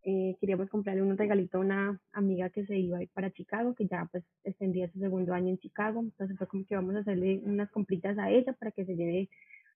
Eh, 0.03 0.37
queríamos 0.41 0.69
comprarle 0.69 1.03
un 1.03 1.17
regalito 1.17 1.59
a 1.59 1.61
una 1.61 2.01
amiga 2.13 2.51
que 2.51 2.67
se 2.67 2.77
iba 2.77 2.99
a 2.99 3.03
ir 3.03 3.11
para 3.13 3.33
Chicago, 3.33 3.75
que 3.75 3.87
ya 3.87 4.09
pues 4.11 4.25
extendía 4.43 4.91
su 4.91 4.99
segundo 4.99 5.35
año 5.35 5.51
en 5.51 5.59
Chicago. 5.59 6.01
Entonces 6.01 6.37
fue 6.37 6.49
como 6.49 6.67
que 6.67 6.75
vamos 6.75 6.97
a 6.97 7.01
hacerle 7.01 7.41
unas 7.45 7.71
compritas 7.71 8.19
a 8.19 8.31
ella 8.31 8.53
para 8.55 8.73
que 8.73 8.85
se 8.85 8.97
lleve 8.97 9.29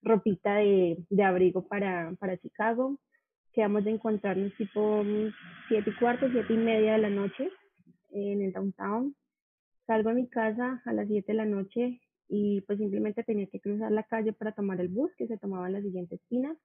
ropita 0.03 0.57
de, 0.57 1.05
de 1.09 1.23
abrigo 1.23 1.69
para, 1.69 2.13
para 2.19 2.37
Chicago 2.37 2.99
quedamos 3.53 3.85
de 3.85 3.91
encontrarnos 3.93 4.55
tipo 4.57 5.05
siete 5.69 5.91
y 5.91 5.95
cuarto, 5.97 6.29
siete 6.31 6.53
y 6.53 6.57
media 6.57 6.93
de 6.93 6.99
la 6.99 7.11
noche 7.11 7.51
en 8.11 8.43
el 8.43 8.53
downtown. 8.53 9.15
Salgo 9.87 10.11
a 10.11 10.15
mi 10.15 10.29
casa 10.29 10.83
a 10.85 10.93
las 10.93 11.09
siete 11.09 11.33
de 11.33 11.39
la 11.39 11.47
noche 11.47 12.01
y 12.29 12.61
pues 12.63 12.79
simplemente 12.79 13.25
tenía 13.25 13.47
que 13.47 13.61
cruzar 13.61 13.91
la 13.91 14.05
calle 14.05 14.33
para 14.33 14.53
tomar 14.53 14.81
el 14.81 14.89
bus 14.89 15.11
que 15.17 15.27
se 15.27 15.37
tomaba 15.37 15.67
en 15.67 15.73
la 15.75 15.83
siguiente 15.83 16.15
esquina. 16.15 16.57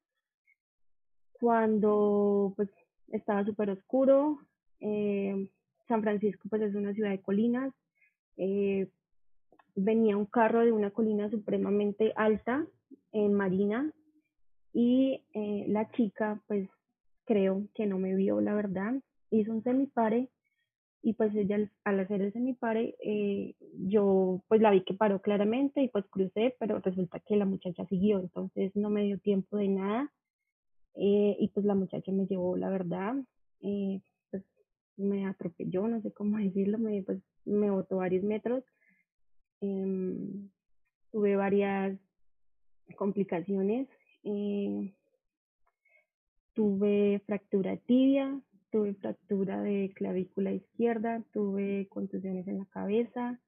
Cuando 1.34 2.54
pues 2.56 2.70
estaba 3.10 3.44
súper 3.44 3.72
oscuro, 3.72 4.40
eh, 4.80 5.50
San 5.88 6.02
Francisco 6.02 6.48
pues 6.50 6.62
es 6.62 6.76
una 6.76 6.94
ciudad 6.94 7.10
de 7.10 7.22
colinas, 7.22 7.74
eh, 8.38 8.90
venía 9.76 10.18
un 10.18 10.26
carro 10.26 10.62
de 10.62 10.72
una 10.72 10.92
colina 10.92 11.30
supremamente 11.30 12.14
alta 12.16 12.66
en 13.12 13.34
Marina 13.34 13.92
y 14.74 15.24
eh, 15.34 15.66
la 15.68 15.90
chica 15.92 16.42
pues 16.48 16.70
creo 17.26 17.68
que 17.74 17.86
no 17.86 17.98
me 17.98 18.16
vio, 18.16 18.42
la 18.42 18.54
verdad. 18.54 18.94
Hizo 19.32 19.52
un 19.52 19.64
semipare 19.64 20.30
y 21.06 21.14
pues 21.14 21.36
ella 21.36 21.60
al 21.84 22.00
hacer 22.00 22.22
el 22.22 22.34
semipare, 22.34 22.96
eh, 23.04 23.54
yo 23.78 24.42
pues 24.48 24.60
la 24.60 24.72
vi 24.72 24.84
que 24.84 24.96
paró 24.96 25.22
claramente 25.22 25.84
y 25.84 25.88
pues 25.88 26.04
crucé, 26.10 26.56
pero 26.60 26.80
resulta 26.80 27.20
que 27.20 27.36
la 27.36 27.46
muchacha 27.46 27.86
siguió, 27.86 28.20
entonces 28.20 28.76
no 28.76 28.90
me 28.90 29.04
dio 29.04 29.20
tiempo 29.20 29.58
de 29.58 29.68
nada 29.68 30.12
eh, 30.96 31.38
y 31.40 31.48
pues 31.50 31.64
la 31.64 31.76
muchacha 31.76 32.12
me 32.12 32.26
llevó, 32.26 32.58
la 32.58 32.72
verdad, 32.72 33.16
eh, 33.62 34.02
pues 34.32 34.44
me 34.98 35.28
atropelló, 35.28 35.88
no 35.88 36.02
sé 36.02 36.12
cómo 36.12 36.38
decirlo, 36.40 36.80
me, 36.80 37.04
pues 37.04 37.20
me 37.46 37.70
botó 37.70 37.98
varios 37.98 38.24
metros, 38.24 38.64
em, 39.62 40.50
tuve 41.12 41.36
varias 41.36 42.00
complicaciones. 42.96 43.88
Tuve 46.56 47.22
fractura 47.28 47.78
tibia, 47.78 48.42
tuve 48.72 48.96
fractura 48.96 49.62
de 49.62 49.92
clavícula 49.94 50.52
izquierda, 50.52 51.24
tuve 51.32 51.88
contusiones 51.90 52.48
en 52.48 52.60
la 52.60 52.66
cabeza, 52.66 53.40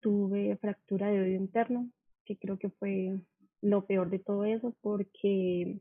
tuve 0.00 0.56
fractura 0.56 1.08
de 1.10 1.20
oído 1.20 1.36
interno, 1.36 1.88
que 2.24 2.36
creo 2.36 2.58
que 2.58 2.70
fue 2.70 3.20
lo 3.60 3.86
peor 3.86 4.10
de 4.10 4.18
todo 4.18 4.44
eso 4.44 4.74
porque 4.80 5.78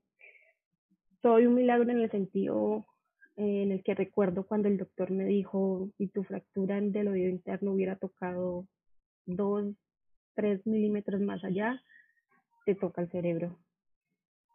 soy 1.21 1.47
un 1.47 1.55
milagro 1.55 1.89
en 1.89 2.00
el 2.00 2.12
sentido 2.12 2.86
eh, 3.38 3.63
en 3.63 3.71
el 3.71 3.83
que 3.83 3.95
recuerdo 3.95 4.45
cuando 4.45 4.67
el 4.67 4.77
doctor 4.77 5.12
me 5.12 5.25
dijo, 5.25 5.89
si 5.97 6.07
tu 6.07 6.24
fractura 6.24 6.81
del 6.81 7.07
oído 7.07 7.29
interno 7.29 7.71
hubiera 7.71 7.95
tocado 7.95 8.67
dos, 9.25 9.74
tres 10.36 10.65
milímetros 10.65 11.21
más 11.21 11.43
allá, 11.43 11.81
te 12.65 12.75
toca 12.75 13.01
el 13.01 13.09
cerebro. 13.09 13.57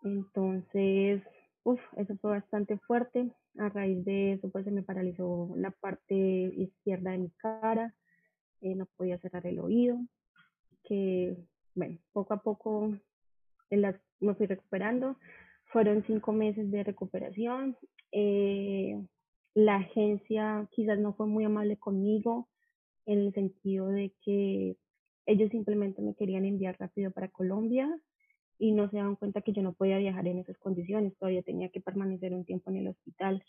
Entonces, 0.03 1.23
uff, 1.65 1.81
eso 1.97 2.17
fue 2.19 2.31
bastante 2.33 2.79
fuerte. 2.79 3.31
A 3.59 3.69
raíz 3.69 4.05
de 4.05 4.33
eso, 4.35 4.51
pues 4.51 4.65
se 4.65 4.71
me 4.71 4.83
paralizó 4.83 5.53
la 5.57 5.71
parte 5.71 6.15
izquierda 6.15 7.11
de 7.11 7.19
mi 7.19 7.31
cara, 7.31 7.95
eh, 8.61 8.75
no 8.75 8.87
podía 8.97 9.19
cerrar 9.19 9.47
el 9.47 9.61
oído, 9.61 9.99
que, 10.85 11.37
bueno, 11.75 11.99
poco 12.13 12.35
a 12.35 12.43
poco 12.43 12.95
me 14.21 14.35
fui 14.35 14.47
recuperando. 14.47 15.17
Fueron 15.67 16.05
cinco 16.07 16.33
meses 16.33 16.71
de 16.71 16.85
recuperación. 16.85 17.77
Eh, 18.13 19.03
la 19.55 19.77
agencia 19.77 20.69
quizás 20.71 20.99
no 20.99 21.15
fue 21.15 21.27
muy 21.27 21.45
amable 21.45 21.79
conmigo 21.79 22.49
en 23.07 23.19
el 23.21 23.33
sentido 23.33 23.89
de 23.89 24.13
que 24.25 24.77
ellos 25.27 25.51
simplemente 25.51 26.03
me 26.03 26.15
querían 26.15 26.45
enviar 26.45 26.77
rápido 26.79 27.11
para 27.11 27.29
Colombia 27.29 27.89
y 28.63 28.71
no 28.71 28.89
se 28.89 28.97
daban 28.97 29.17
cuenta 29.17 29.41
que 29.41 29.53
yo 29.53 29.61
no 29.61 29.73
podía 29.73 29.99
viajar 29.99 30.25
en 30.29 30.39
esas 30.39 30.57
condiciones, 30.59 31.17
todavía 31.19 31.43
tenía 31.43 31.69
que 31.71 31.81
permanecer 31.81 32.33
un 32.33 32.45
tiempo 32.45 32.71
en 32.71 32.77
el 32.77 32.89
hospital. 32.89 33.43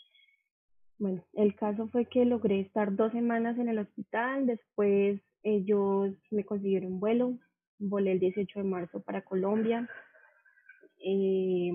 Bueno, 0.97 1.23
el 1.33 1.55
caso 1.55 1.87
fue 1.89 2.07
que 2.07 2.25
logré 2.25 2.61
estar 2.61 2.95
dos 2.95 3.11
semanas 3.11 3.59
en 3.59 3.69
el 3.69 3.77
hospital, 3.77 4.47
después 4.47 5.21
ellos 5.43 6.15
me 6.31 6.43
consiguieron 6.43 6.93
un 6.93 6.99
vuelo, 6.99 7.37
volé 7.77 8.13
el 8.13 8.19
18 8.19 8.61
de 8.61 8.65
marzo 8.65 9.03
para 9.03 9.21
Colombia. 9.23 9.87
Eh, 10.97 11.73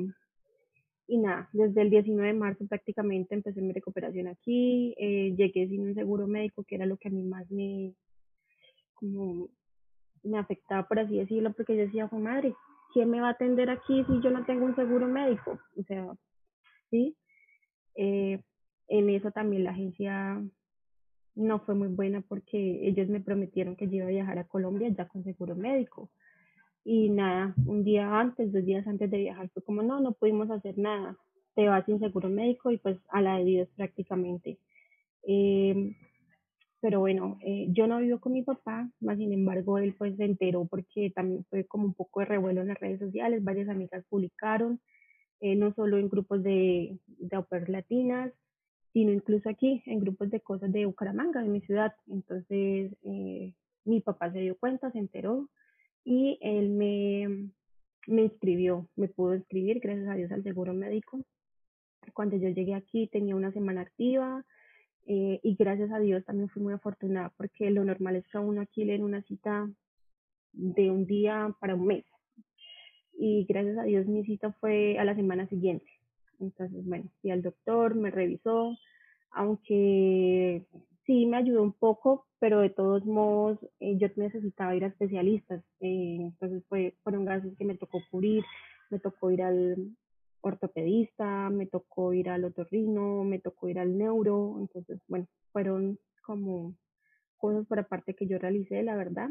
y 1.06 1.18
nada, 1.18 1.48
desde 1.52 1.82
el 1.82 1.90
19 1.90 2.32
de 2.32 2.34
marzo 2.34 2.66
prácticamente 2.66 3.36
empecé 3.36 3.60
mi 3.62 3.72
recuperación 3.72 4.26
aquí, 4.26 4.96
eh, 4.98 5.32
llegué 5.36 5.68
sin 5.68 5.82
un 5.82 5.94
seguro 5.94 6.26
médico, 6.26 6.64
que 6.64 6.74
era 6.74 6.86
lo 6.86 6.96
que 6.96 7.06
a 7.06 7.12
mí 7.12 7.22
más 7.22 7.48
me, 7.52 7.94
como, 8.94 9.48
me 10.24 10.38
afectaba, 10.38 10.88
por 10.88 10.98
así 10.98 11.18
decirlo, 11.18 11.52
porque 11.52 11.76
yo 11.76 11.82
decía, 11.82 12.08
fue 12.08 12.18
madre, 12.18 12.52
¿quién 12.92 13.10
me 13.10 13.20
va 13.20 13.28
a 13.28 13.32
atender 13.32 13.70
aquí 13.70 14.04
si 14.04 14.20
yo 14.20 14.30
no 14.30 14.44
tengo 14.44 14.64
un 14.64 14.76
seguro 14.76 15.06
médico? 15.06 15.58
O 15.76 15.82
sea, 15.84 16.06
¿sí? 16.90 17.16
Eh, 17.94 18.40
en 18.88 19.10
eso 19.10 19.30
también 19.30 19.64
la 19.64 19.70
agencia 19.70 20.42
no 21.34 21.60
fue 21.60 21.74
muy 21.74 21.88
buena 21.88 22.20
porque 22.20 22.86
ellos 22.88 23.08
me 23.08 23.20
prometieron 23.20 23.76
que 23.76 23.86
yo 23.86 23.96
iba 23.96 24.06
a 24.06 24.10
viajar 24.10 24.38
a 24.38 24.48
Colombia 24.48 24.88
ya 24.88 25.06
con 25.06 25.24
seguro 25.24 25.54
médico. 25.54 26.10
Y 26.84 27.10
nada, 27.10 27.54
un 27.66 27.84
día 27.84 28.18
antes, 28.18 28.52
dos 28.52 28.64
días 28.64 28.86
antes 28.86 29.10
de 29.10 29.18
viajar 29.18 29.48
fue 29.50 29.62
como, 29.62 29.82
no, 29.82 30.00
no 30.00 30.12
pudimos 30.12 30.50
hacer 30.50 30.78
nada, 30.78 31.16
te 31.54 31.68
vas 31.68 31.84
sin 31.84 31.98
seguro 31.98 32.28
médico 32.28 32.70
y 32.70 32.78
pues 32.78 32.98
a 33.08 33.20
la 33.20 33.38
de 33.38 33.44
Dios 33.44 33.68
prácticamente. 33.76 34.58
Eh, 35.22 35.94
pero 36.80 37.00
bueno, 37.00 37.38
eh, 37.40 37.66
yo 37.70 37.86
no 37.86 37.98
vivo 37.98 38.20
con 38.20 38.32
mi 38.32 38.42
papá, 38.42 38.88
más 39.00 39.18
sin 39.18 39.32
embargo 39.32 39.78
él 39.78 39.94
pues 39.98 40.16
se 40.16 40.24
enteró 40.24 40.66
porque 40.66 41.10
también 41.14 41.44
fue 41.50 41.64
como 41.64 41.86
un 41.86 41.94
poco 41.94 42.20
de 42.20 42.26
revuelo 42.26 42.60
en 42.60 42.68
las 42.68 42.78
redes 42.78 43.00
sociales, 43.00 43.42
varias 43.42 43.68
amigas 43.68 44.04
publicaron, 44.08 44.80
eh, 45.40 45.56
no 45.56 45.72
solo 45.74 45.98
en 45.98 46.08
grupos 46.08 46.42
de, 46.42 46.98
de 47.06 47.44
latinas, 47.68 48.32
sino 48.92 49.12
incluso 49.12 49.48
aquí 49.48 49.82
en 49.86 50.00
grupos 50.00 50.30
de 50.30 50.40
cosas 50.40 50.72
de 50.72 50.86
Bucaramanga, 50.86 51.42
de 51.42 51.48
mi 51.48 51.60
ciudad. 51.60 51.94
Entonces 52.08 52.92
eh, 53.02 53.54
mi 53.84 54.00
papá 54.00 54.32
se 54.32 54.40
dio 54.40 54.56
cuenta, 54.56 54.90
se 54.90 54.98
enteró 54.98 55.48
y 56.04 56.38
él 56.40 56.70
me, 56.70 57.50
me 58.06 58.22
inscribió, 58.22 58.88
me 58.96 59.08
pudo 59.08 59.34
inscribir 59.34 59.80
gracias 59.80 60.08
a 60.08 60.14
Dios 60.14 60.32
al 60.32 60.42
seguro 60.42 60.74
médico. 60.74 61.20
Cuando 62.14 62.36
yo 62.36 62.48
llegué 62.48 62.74
aquí 62.74 63.08
tenía 63.08 63.36
una 63.36 63.52
semana 63.52 63.82
activa, 63.82 64.44
eh, 65.10 65.40
y 65.42 65.54
gracias 65.54 65.90
a 65.90 65.98
Dios 65.98 66.22
también 66.26 66.50
fui 66.50 66.62
muy 66.62 66.74
afortunada 66.74 67.32
porque 67.38 67.70
lo 67.70 67.82
normal 67.82 68.16
es 68.16 68.28
que 68.28 68.36
uno 68.36 68.60
aquí 68.60 68.84
den 68.84 69.02
una 69.02 69.22
cita 69.22 69.66
de 70.52 70.90
un 70.90 71.06
día 71.06 71.54
para 71.60 71.74
un 71.74 71.86
mes. 71.86 72.04
Y 73.14 73.46
gracias 73.48 73.78
a 73.78 73.84
Dios 73.84 74.06
mi 74.06 74.22
cita 74.24 74.52
fue 74.60 74.98
a 74.98 75.04
la 75.04 75.14
semana 75.14 75.48
siguiente. 75.48 75.86
Entonces, 76.40 76.84
bueno, 76.84 77.10
fui 77.22 77.30
al 77.30 77.40
doctor, 77.40 77.94
me 77.94 78.10
revisó, 78.10 78.76
aunque 79.30 80.66
sí 81.06 81.24
me 81.24 81.38
ayudó 81.38 81.62
un 81.62 81.72
poco, 81.72 82.26
pero 82.38 82.60
de 82.60 82.68
todos 82.68 83.06
modos 83.06 83.58
eh, 83.80 83.96
yo 83.96 84.08
necesitaba 84.16 84.76
ir 84.76 84.84
a 84.84 84.88
especialistas. 84.88 85.64
Eh, 85.80 86.18
entonces 86.20 86.62
fue, 86.68 86.94
fueron 87.02 87.24
gastos 87.24 87.56
que 87.56 87.64
me 87.64 87.78
tocó 87.78 88.02
cubrir, 88.10 88.44
me 88.90 88.98
tocó 88.98 89.30
ir 89.30 89.42
al, 89.42 89.96
ortopedista, 90.40 91.50
me 91.50 91.66
tocó 91.66 92.12
ir 92.12 92.28
al 92.30 92.44
otorrino, 92.44 93.24
me 93.24 93.38
tocó 93.38 93.68
ir 93.68 93.78
al 93.78 93.96
neuro, 93.96 94.56
entonces, 94.60 95.00
bueno, 95.08 95.26
fueron 95.52 95.98
como 96.22 96.74
cosas 97.36 97.66
por 97.66 97.78
aparte 97.78 98.14
que 98.14 98.26
yo 98.26 98.38
realicé, 98.38 98.82
la 98.82 98.96
verdad, 98.96 99.30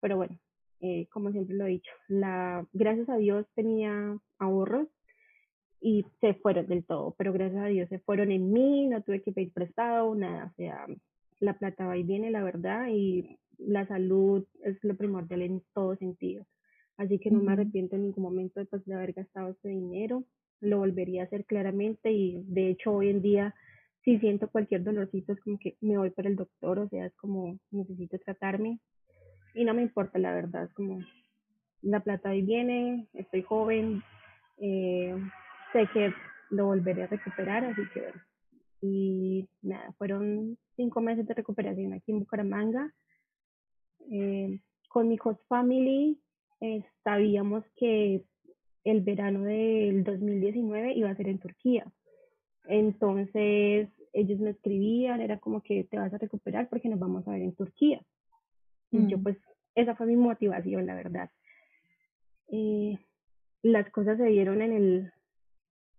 pero 0.00 0.16
bueno, 0.16 0.38
eh, 0.80 1.06
como 1.10 1.32
siempre 1.32 1.56
lo 1.56 1.66
he 1.66 1.70
dicho, 1.70 1.90
la, 2.08 2.66
gracias 2.72 3.08
a 3.08 3.16
Dios 3.16 3.46
tenía 3.54 4.18
ahorros 4.38 4.88
y 5.80 6.04
se 6.20 6.34
fueron 6.34 6.66
del 6.66 6.84
todo, 6.84 7.14
pero 7.16 7.32
gracias 7.32 7.62
a 7.62 7.68
Dios 7.68 7.88
se 7.88 7.98
fueron 8.00 8.30
en 8.30 8.52
mí, 8.52 8.88
no 8.88 9.02
tuve 9.02 9.22
que 9.22 9.32
pedir 9.32 9.52
prestado, 9.52 10.14
nada, 10.14 10.50
o 10.52 10.54
sea, 10.56 10.86
la 11.40 11.58
plata 11.58 11.86
va 11.86 11.96
y 11.96 12.02
viene, 12.02 12.30
la 12.30 12.42
verdad, 12.42 12.88
y 12.88 13.38
la 13.58 13.86
salud 13.86 14.46
es 14.62 14.82
lo 14.82 14.96
primordial 14.96 15.42
en 15.42 15.62
todo 15.74 15.96
sentido. 15.96 16.46
Así 16.96 17.18
que 17.18 17.30
no 17.30 17.42
me 17.42 17.52
arrepiento 17.52 17.96
en 17.96 18.02
ningún 18.02 18.24
momento 18.24 18.58
de, 18.58 18.66
pues, 18.66 18.84
de 18.86 18.94
haber 18.94 19.12
gastado 19.12 19.50
ese 19.50 19.68
dinero 19.68 20.24
lo 20.60 20.78
volvería 20.78 21.22
a 21.22 21.24
hacer 21.26 21.44
claramente 21.44 22.10
y 22.10 22.42
de 22.46 22.70
hecho 22.70 22.92
hoy 22.92 23.10
en 23.10 23.22
día 23.22 23.54
si 24.02 24.18
siento 24.18 24.48
cualquier 24.48 24.84
dolorcito 24.84 25.32
es 25.32 25.40
como 25.40 25.58
que 25.58 25.76
me 25.80 25.98
voy 25.98 26.10
para 26.10 26.28
el 26.28 26.36
doctor, 26.36 26.78
o 26.78 26.88
sea, 26.88 27.06
es 27.06 27.14
como 27.16 27.58
necesito 27.72 28.18
tratarme 28.20 28.78
y 29.54 29.64
no 29.64 29.74
me 29.74 29.82
importa 29.82 30.18
la 30.18 30.32
verdad, 30.32 30.64
es 30.64 30.72
como 30.74 31.00
la 31.82 32.00
plata 32.00 32.30
ahí 32.30 32.42
viene, 32.42 33.08
estoy 33.14 33.42
joven, 33.42 34.02
eh, 34.58 35.14
sé 35.72 35.88
que 35.92 36.12
lo 36.50 36.66
volveré 36.66 37.04
a 37.04 37.08
recuperar, 37.08 37.64
así 37.64 37.82
que 37.92 38.00
bueno. 38.00 38.20
Y 38.82 39.48
nada, 39.62 39.92
fueron 39.98 40.58
cinco 40.76 41.00
meses 41.00 41.26
de 41.26 41.34
recuperación 41.34 41.94
aquí 41.94 42.12
en 42.12 42.20
Bucaramanga. 42.20 42.92
Eh, 44.10 44.60
con 44.88 45.08
mi 45.08 45.18
host 45.22 45.40
family 45.48 46.20
eh, 46.60 46.84
sabíamos 47.02 47.64
que 47.76 48.22
el 48.86 49.00
verano 49.00 49.42
del 49.42 50.04
2019 50.04 50.94
iba 50.94 51.10
a 51.10 51.16
ser 51.16 51.28
en 51.28 51.40
Turquía. 51.40 51.84
Entonces 52.68 53.88
ellos 54.12 54.38
me 54.38 54.50
escribían, 54.50 55.20
era 55.20 55.38
como 55.38 55.60
que 55.60 55.84
te 55.84 55.98
vas 55.98 56.14
a 56.14 56.18
recuperar 56.18 56.68
porque 56.68 56.88
nos 56.88 57.00
vamos 57.00 57.26
a 57.26 57.32
ver 57.32 57.42
en 57.42 57.54
Turquía. 57.54 58.00
Y 58.92 59.08
yo 59.08 59.18
mm. 59.18 59.22
pues, 59.24 59.36
esa 59.74 59.96
fue 59.96 60.06
mi 60.06 60.16
motivación, 60.16 60.86
la 60.86 60.94
verdad. 60.94 61.30
Eh, 62.48 62.96
las 63.62 63.90
cosas 63.90 64.18
se 64.18 64.26
dieron 64.26 64.62
en 64.62 64.72
el 64.72 65.12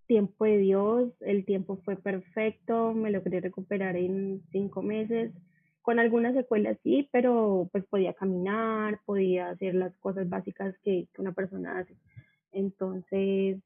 tiempo 0.07 0.45
de 0.45 0.57
Dios, 0.57 1.11
el 1.19 1.43
tiempo 1.43 1.81
fue 1.83 1.97
perfecto, 1.97 2.93
me 2.93 3.11
logré 3.11 3.41
recuperar 3.41 3.97
en 3.97 4.41
cinco 4.53 4.81
meses, 4.81 5.33
con 5.81 5.99
algunas 5.99 6.33
secuelas 6.33 6.77
sí, 6.83 7.09
pero 7.11 7.67
pues 7.73 7.85
podía 7.85 8.13
caminar, 8.13 9.01
podía 9.05 9.49
hacer 9.49 9.75
las 9.75 9.95
cosas 9.97 10.29
básicas 10.29 10.73
que 10.83 11.09
una 11.17 11.33
persona 11.33 11.79
hace. 11.79 11.93
Entonces 12.57 13.59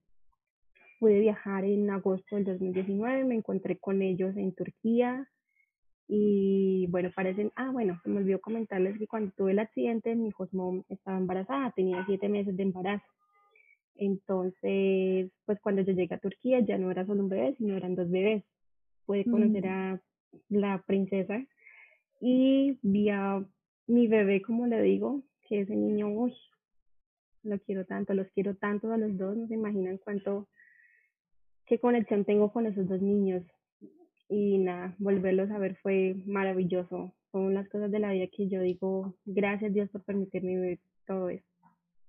pude 0.99 1.19
viajar 1.19 1.63
en 1.63 1.89
agosto 1.89 2.35
del 2.35 2.45
2019, 2.45 3.23
me 3.23 3.35
encontré 3.35 3.77
con 3.77 4.01
ellos 4.01 4.35
en 4.35 4.53
Turquía 4.53 5.27
y 6.07 6.87
bueno, 6.87 7.09
parecen, 7.15 7.53
ah 7.55 7.71
bueno, 7.71 7.99
se 8.03 8.09
me 8.09 8.17
olvidó 8.17 8.41
comentarles 8.41 8.97
que 8.99 9.07
cuando 9.07 9.31
tuve 9.31 9.53
el 9.53 9.59
accidente 9.59 10.13
mi 10.13 10.31
mom 10.51 10.83
estaba 10.89 11.17
embarazada, 11.17 11.71
tenía 11.71 12.05
siete 12.05 12.27
meses 12.27 12.55
de 12.57 12.63
embarazo. 12.63 13.05
Entonces, 13.95 15.31
pues 15.45 15.59
cuando 15.61 15.83
yo 15.83 15.93
llegué 15.93 16.13
a 16.13 16.19
Turquía 16.19 16.59
ya 16.59 16.77
no 16.77 16.91
era 16.91 17.05
solo 17.05 17.23
un 17.23 17.29
bebé, 17.29 17.55
sino 17.57 17.77
eran 17.77 17.95
dos 17.95 18.11
bebés. 18.11 18.43
Pude 19.05 19.23
conocer 19.23 19.65
mm. 19.65 19.69
a 19.69 20.01
la 20.49 20.83
princesa 20.85 21.41
y 22.19 22.77
vi 22.81 23.09
a 23.09 23.43
mi 23.87 24.07
bebé, 24.07 24.41
como 24.41 24.67
le 24.67 24.81
digo, 24.81 25.23
que 25.47 25.61
ese 25.61 25.75
niño, 25.75 26.09
uy, 26.09 26.35
lo 27.43 27.59
quiero 27.59 27.85
tanto, 27.85 28.13
los 28.13 28.27
quiero 28.29 28.55
tanto 28.55 28.91
a 28.91 28.97
los 28.97 29.17
dos, 29.17 29.35
no 29.35 29.47
se 29.47 29.55
imaginan 29.55 29.97
cuánto, 29.97 30.47
qué 31.65 31.79
conexión 31.79 32.25
tengo 32.25 32.51
con 32.51 32.65
esos 32.65 32.87
dos 32.87 33.01
niños. 33.01 33.43
Y 34.29 34.59
nada, 34.59 34.95
volverlos 34.99 35.51
a 35.51 35.57
ver 35.57 35.75
fue 35.77 36.15
maravilloso. 36.25 37.13
Son 37.31 37.41
unas 37.41 37.67
cosas 37.69 37.91
de 37.91 37.99
la 37.99 38.11
vida 38.11 38.27
que 38.27 38.47
yo 38.47 38.61
digo, 38.61 39.15
gracias 39.25 39.73
Dios 39.73 39.89
por 39.89 40.03
permitirme 40.03 40.59
ver 40.59 40.79
todo 41.05 41.29
esto. 41.29 41.49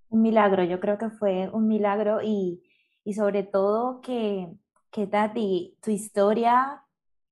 Un 0.08 0.22
milagro, 0.22 0.64
yo 0.64 0.78
creo 0.78 0.98
que 0.98 1.10
fue 1.10 1.48
un 1.52 1.68
milagro 1.68 2.20
y, 2.22 2.62
y 3.04 3.14
sobre 3.14 3.42
todo 3.42 4.00
que 4.00 4.48
que 4.92 5.06
Tati, 5.06 5.78
tu 5.82 5.90
historia, 5.90 6.82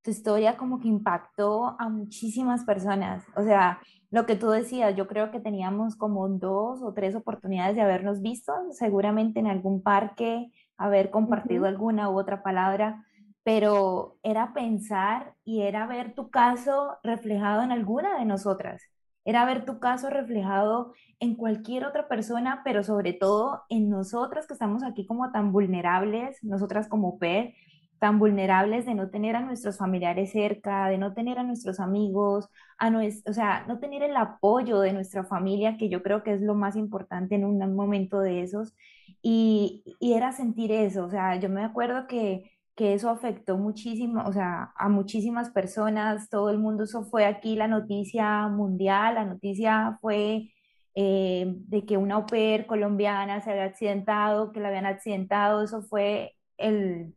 tu 0.02 0.10
historia 0.10 0.56
como 0.56 0.80
que 0.80 0.88
impactó 0.88 1.76
a 1.78 1.88
muchísimas 1.90 2.64
personas. 2.64 3.22
O 3.36 3.44
sea, 3.44 3.78
lo 4.10 4.26
que 4.26 4.36
tú 4.36 4.50
decías, 4.50 4.96
yo 4.96 5.06
creo 5.06 5.30
que 5.30 5.40
teníamos 5.40 5.96
como 5.96 6.28
dos 6.28 6.82
o 6.82 6.92
tres 6.92 7.14
oportunidades 7.14 7.76
de 7.76 7.82
habernos 7.82 8.20
visto, 8.20 8.52
seguramente 8.72 9.38
en 9.38 9.46
algún 9.46 9.82
parque, 9.82 10.50
haber 10.76 11.10
compartido 11.10 11.66
alguna 11.66 12.10
u 12.10 12.18
otra 12.18 12.42
palabra, 12.42 13.04
pero 13.44 14.18
era 14.22 14.52
pensar 14.52 15.34
y 15.44 15.62
era 15.62 15.86
ver 15.86 16.14
tu 16.14 16.30
caso 16.30 16.98
reflejado 17.02 17.62
en 17.62 17.72
alguna 17.72 18.18
de 18.18 18.24
nosotras. 18.24 18.82
Era 19.24 19.44
ver 19.44 19.64
tu 19.64 19.78
caso 19.78 20.10
reflejado 20.10 20.92
en 21.20 21.36
cualquier 21.36 21.84
otra 21.84 22.08
persona, 22.08 22.62
pero 22.64 22.82
sobre 22.82 23.12
todo 23.12 23.62
en 23.68 23.90
nosotras 23.90 24.46
que 24.46 24.54
estamos 24.54 24.82
aquí 24.82 25.06
como 25.06 25.30
tan 25.30 25.52
vulnerables, 25.52 26.42
nosotras 26.42 26.88
como 26.88 27.18
PER, 27.18 27.54
tan 28.00 28.18
vulnerables 28.18 28.86
de 28.86 28.94
no 28.94 29.10
tener 29.10 29.36
a 29.36 29.40
nuestros 29.42 29.78
familiares 29.78 30.32
cerca, 30.32 30.88
de 30.88 30.98
no 30.98 31.14
tener 31.14 31.38
a 31.38 31.44
nuestros 31.44 31.80
amigos, 31.80 32.48
a 32.78 32.90
o 33.26 33.32
sea, 33.32 33.64
no 33.68 33.78
tener 33.78 34.02
el 34.02 34.16
apoyo 34.16 34.80
de 34.80 34.92
nuestra 34.92 35.24
familia, 35.24 35.76
que 35.76 35.88
yo 35.88 36.02
creo 36.02 36.22
que 36.24 36.34
es 36.34 36.40
lo 36.42 36.54
más 36.54 36.76
importante 36.76 37.36
en 37.36 37.44
un 37.44 37.58
momento 37.76 38.20
de 38.20 38.42
esos. 38.42 38.74
Y, 39.22 39.84
y 40.00 40.14
era 40.14 40.32
sentir 40.32 40.72
eso, 40.72 41.04
o 41.06 41.10
sea, 41.10 41.36
yo 41.38 41.48
me 41.48 41.64
acuerdo 41.64 42.06
que 42.08 42.50
que 42.80 42.94
eso 42.94 43.10
afectó 43.10 43.58
muchísimo, 43.58 44.22
o 44.26 44.32
sea, 44.32 44.72
a 44.74 44.88
muchísimas 44.88 45.50
personas, 45.50 46.30
todo 46.30 46.48
el 46.48 46.58
mundo, 46.58 46.84
eso 46.84 47.04
fue 47.04 47.26
aquí 47.26 47.54
la 47.54 47.68
noticia 47.68 48.48
mundial, 48.48 49.16
la 49.16 49.26
noticia 49.26 49.98
fue 50.00 50.50
eh, 50.94 51.44
de 51.68 51.84
que 51.84 51.96
una 51.98 52.14
au 52.16 52.26
colombiana 52.66 53.42
se 53.42 53.50
había 53.50 53.64
accidentado, 53.64 54.52
que 54.52 54.60
la 54.60 54.68
habían 54.68 54.86
accidentado, 54.86 55.62
eso 55.62 55.82
fue 55.82 56.36
el, 56.56 57.14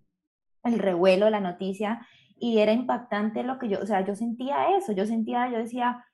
el 0.63 0.79
revuelo, 0.79 1.29
la 1.29 1.39
noticia, 1.39 2.07
y 2.37 2.59
era 2.59 2.73
impactante 2.73 3.43
lo 3.43 3.59
que 3.59 3.69
yo, 3.69 3.79
o 3.81 3.85
sea, 3.85 4.05
yo 4.05 4.15
sentía 4.15 4.75
eso, 4.77 4.91
yo 4.91 5.05
sentía, 5.05 5.49
yo 5.51 5.57
decía, 5.57 6.05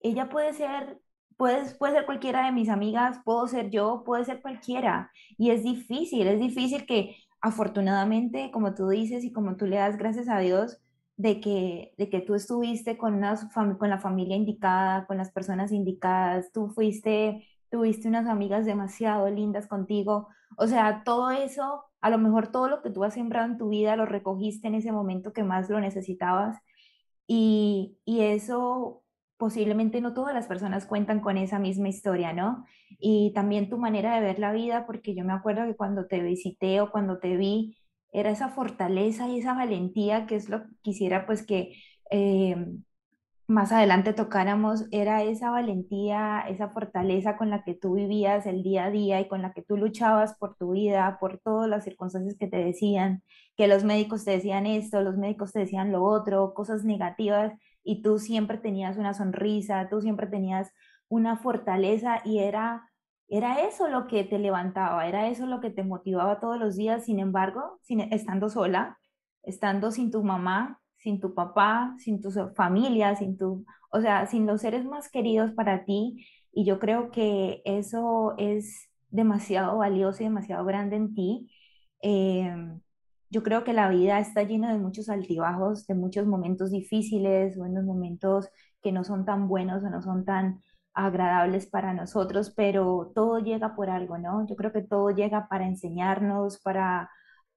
ella 0.00 0.28
puede 0.28 0.52
ser, 0.52 1.00
puede, 1.36 1.74
puede 1.76 1.94
ser 1.94 2.06
cualquiera 2.06 2.44
de 2.44 2.52
mis 2.52 2.68
amigas, 2.68 3.20
puedo 3.24 3.46
ser 3.48 3.70
yo, 3.70 4.02
puede 4.04 4.24
ser 4.24 4.42
cualquiera, 4.42 5.10
y 5.38 5.50
es 5.50 5.62
difícil, 5.62 6.26
es 6.26 6.40
difícil 6.40 6.86
que 6.86 7.16
afortunadamente, 7.40 8.50
como 8.52 8.74
tú 8.74 8.88
dices 8.88 9.24
y 9.24 9.32
como 9.32 9.56
tú 9.56 9.66
le 9.66 9.76
das 9.76 9.96
gracias 9.96 10.28
a 10.28 10.38
Dios, 10.38 10.78
de 11.16 11.40
que, 11.40 11.92
de 11.98 12.08
que 12.08 12.20
tú 12.20 12.34
estuviste 12.34 12.96
con, 12.96 13.14
una 13.14 13.36
con 13.78 13.90
la 13.90 13.98
familia 13.98 14.36
indicada, 14.36 15.06
con 15.06 15.18
las 15.18 15.30
personas 15.30 15.72
indicadas, 15.72 16.50
tú 16.52 16.68
fuiste, 16.68 17.46
tuviste 17.72 18.06
unas 18.06 18.28
amigas 18.28 18.66
demasiado 18.66 19.28
lindas 19.30 19.66
contigo, 19.66 20.28
o 20.58 20.66
sea, 20.68 21.02
todo 21.04 21.30
eso, 21.32 21.84
a 22.00 22.10
lo 22.10 22.18
mejor 22.18 22.52
todo 22.52 22.68
lo 22.68 22.82
que 22.82 22.90
tú 22.90 23.02
has 23.02 23.14
sembrado 23.14 23.46
en 23.46 23.58
tu 23.58 23.70
vida 23.70 23.96
lo 23.96 24.06
recogiste 24.06 24.68
en 24.68 24.76
ese 24.76 24.92
momento 24.92 25.32
que 25.32 25.42
más 25.42 25.70
lo 25.70 25.80
necesitabas 25.80 26.58
y, 27.26 27.98
y 28.04 28.20
eso 28.20 29.02
posiblemente 29.38 30.00
no 30.00 30.14
todas 30.14 30.34
las 30.34 30.46
personas 30.46 30.86
cuentan 30.86 31.20
con 31.20 31.36
esa 31.38 31.58
misma 31.58 31.88
historia, 31.88 32.32
¿no? 32.32 32.64
Y 33.00 33.32
también 33.34 33.70
tu 33.70 33.78
manera 33.78 34.14
de 34.14 34.20
ver 34.20 34.38
la 34.38 34.52
vida, 34.52 34.86
porque 34.86 35.14
yo 35.14 35.24
me 35.24 35.32
acuerdo 35.32 35.64
que 35.64 35.74
cuando 35.74 36.06
te 36.06 36.20
visité 36.22 36.80
o 36.80 36.92
cuando 36.92 37.18
te 37.18 37.36
vi, 37.36 37.76
era 38.12 38.30
esa 38.30 38.50
fortaleza 38.50 39.28
y 39.28 39.38
esa 39.40 39.54
valentía 39.54 40.26
que 40.26 40.36
es 40.36 40.48
lo 40.48 40.62
que 40.62 40.68
quisiera 40.82 41.26
pues 41.26 41.44
que 41.44 41.74
eh, 42.10 42.54
más 43.52 43.70
adelante 43.70 44.12
tocáramos, 44.14 44.86
era 44.90 45.22
esa 45.22 45.50
valentía, 45.50 46.40
esa 46.48 46.70
fortaleza 46.70 47.36
con 47.36 47.50
la 47.50 47.62
que 47.62 47.74
tú 47.74 47.94
vivías 47.94 48.46
el 48.46 48.62
día 48.62 48.86
a 48.86 48.90
día 48.90 49.20
y 49.20 49.28
con 49.28 49.42
la 49.42 49.52
que 49.52 49.62
tú 49.62 49.76
luchabas 49.76 50.34
por 50.38 50.56
tu 50.56 50.72
vida, 50.72 51.18
por 51.20 51.38
todas 51.38 51.68
las 51.68 51.84
circunstancias 51.84 52.36
que 52.38 52.48
te 52.48 52.56
decían, 52.56 53.22
que 53.56 53.68
los 53.68 53.84
médicos 53.84 54.24
te 54.24 54.32
decían 54.32 54.66
esto, 54.66 55.02
los 55.02 55.18
médicos 55.18 55.52
te 55.52 55.60
decían 55.60 55.92
lo 55.92 56.02
otro, 56.02 56.54
cosas 56.54 56.84
negativas 56.84 57.52
y 57.84 58.02
tú 58.02 58.18
siempre 58.18 58.58
tenías 58.58 58.96
una 58.96 59.14
sonrisa, 59.14 59.88
tú 59.90 60.00
siempre 60.00 60.26
tenías 60.26 60.72
una 61.08 61.36
fortaleza 61.36 62.22
y 62.24 62.38
era, 62.38 62.88
era 63.28 63.60
eso 63.60 63.88
lo 63.88 64.06
que 64.06 64.24
te 64.24 64.38
levantaba, 64.38 65.06
era 65.06 65.28
eso 65.28 65.46
lo 65.46 65.60
que 65.60 65.70
te 65.70 65.84
motivaba 65.84 66.40
todos 66.40 66.58
los 66.58 66.76
días, 66.76 67.04
sin 67.04 67.18
embargo, 67.20 67.78
estando 68.10 68.48
sola, 68.48 68.98
estando 69.42 69.90
sin 69.90 70.10
tu 70.10 70.24
mamá, 70.24 70.81
sin 71.02 71.20
tu 71.20 71.34
papá, 71.34 71.94
sin 71.98 72.20
tu 72.20 72.30
familia, 72.54 73.16
sin 73.16 73.36
tu, 73.36 73.64
o 73.90 74.00
sea, 74.00 74.26
sin 74.26 74.46
los 74.46 74.60
seres 74.60 74.84
más 74.84 75.10
queridos 75.10 75.52
para 75.52 75.84
ti. 75.84 76.24
Y 76.52 76.64
yo 76.64 76.78
creo 76.78 77.10
que 77.10 77.62
eso 77.64 78.34
es 78.38 78.88
demasiado 79.10 79.78
valioso 79.78 80.22
y 80.22 80.26
demasiado 80.26 80.64
grande 80.64 80.96
en 80.96 81.14
ti. 81.14 81.50
Em, 82.00 82.80
yo 83.30 83.42
creo 83.42 83.64
que 83.64 83.72
la 83.72 83.88
vida 83.88 84.20
está 84.20 84.44
llena 84.44 84.72
de 84.72 84.78
muchos 84.78 85.08
altibajos, 85.08 85.86
de 85.86 85.94
muchos 85.94 86.26
momentos 86.26 86.70
difíciles, 86.70 87.56
buenos 87.56 87.84
momentos 87.84 88.48
que 88.82 88.92
no 88.92 89.04
son 89.04 89.24
tan 89.24 89.48
buenos 89.48 89.82
o 89.84 89.90
no 89.90 90.02
son 90.02 90.24
tan 90.24 90.62
agradables 90.94 91.66
para 91.66 91.94
nosotros, 91.94 92.52
pero 92.54 93.12
todo 93.14 93.38
llega 93.40 93.74
por 93.74 93.90
algo, 93.90 94.18
¿no? 94.18 94.46
Yo 94.46 94.56
creo 94.56 94.72
que 94.72 94.82
todo 94.82 95.10
llega 95.10 95.48
para 95.48 95.66
enseñarnos, 95.66 96.60
para, 96.60 97.10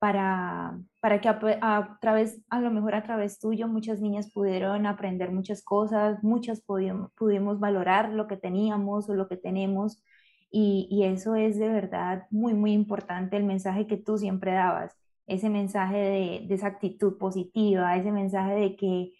para, 0.06 0.78
para 1.00 1.20
que 1.20 1.28
a, 1.28 1.98
través, 2.00 2.40
a 2.52 2.60
lo 2.60 2.70
mejor 2.70 2.94
a 2.94 3.02
través 3.02 3.40
tuyo, 3.40 3.68
muchas 3.68 4.02
niñas 4.02 4.30
pudieron 4.32 4.86
aprender 4.86 5.32
muchas 5.32 5.64
cosas, 5.64 6.24
muchas 6.24 6.62
pudimos, 6.62 7.12
pudimos 7.14 7.60
valorar 7.60 8.10
lo 8.14 8.28
que 8.28 8.38
teníamos 8.38 9.10
o 9.10 9.16
lo 9.16 9.28
que 9.28 9.36
tenemos, 9.36 10.04
y, 10.52 10.88
y 10.92 11.06
eso 11.06 11.34
es 11.36 11.58
de 11.58 11.70
verdad 11.70 12.28
muy, 12.30 12.54
muy 12.54 12.72
importante, 12.74 13.36
el 13.36 13.46
mensaje 13.46 13.88
que 13.88 13.98
tú 13.98 14.20
siempre 14.20 14.54
dabas 14.54 14.96
ese 15.26 15.50
mensaje 15.50 15.98
de, 15.98 16.54
esa 16.54 16.68
actitud 16.68 17.18
positiva, 17.18 17.98
ese 17.98 18.12
mensaje 18.12 18.54
de 18.54 18.76
que 18.76 19.14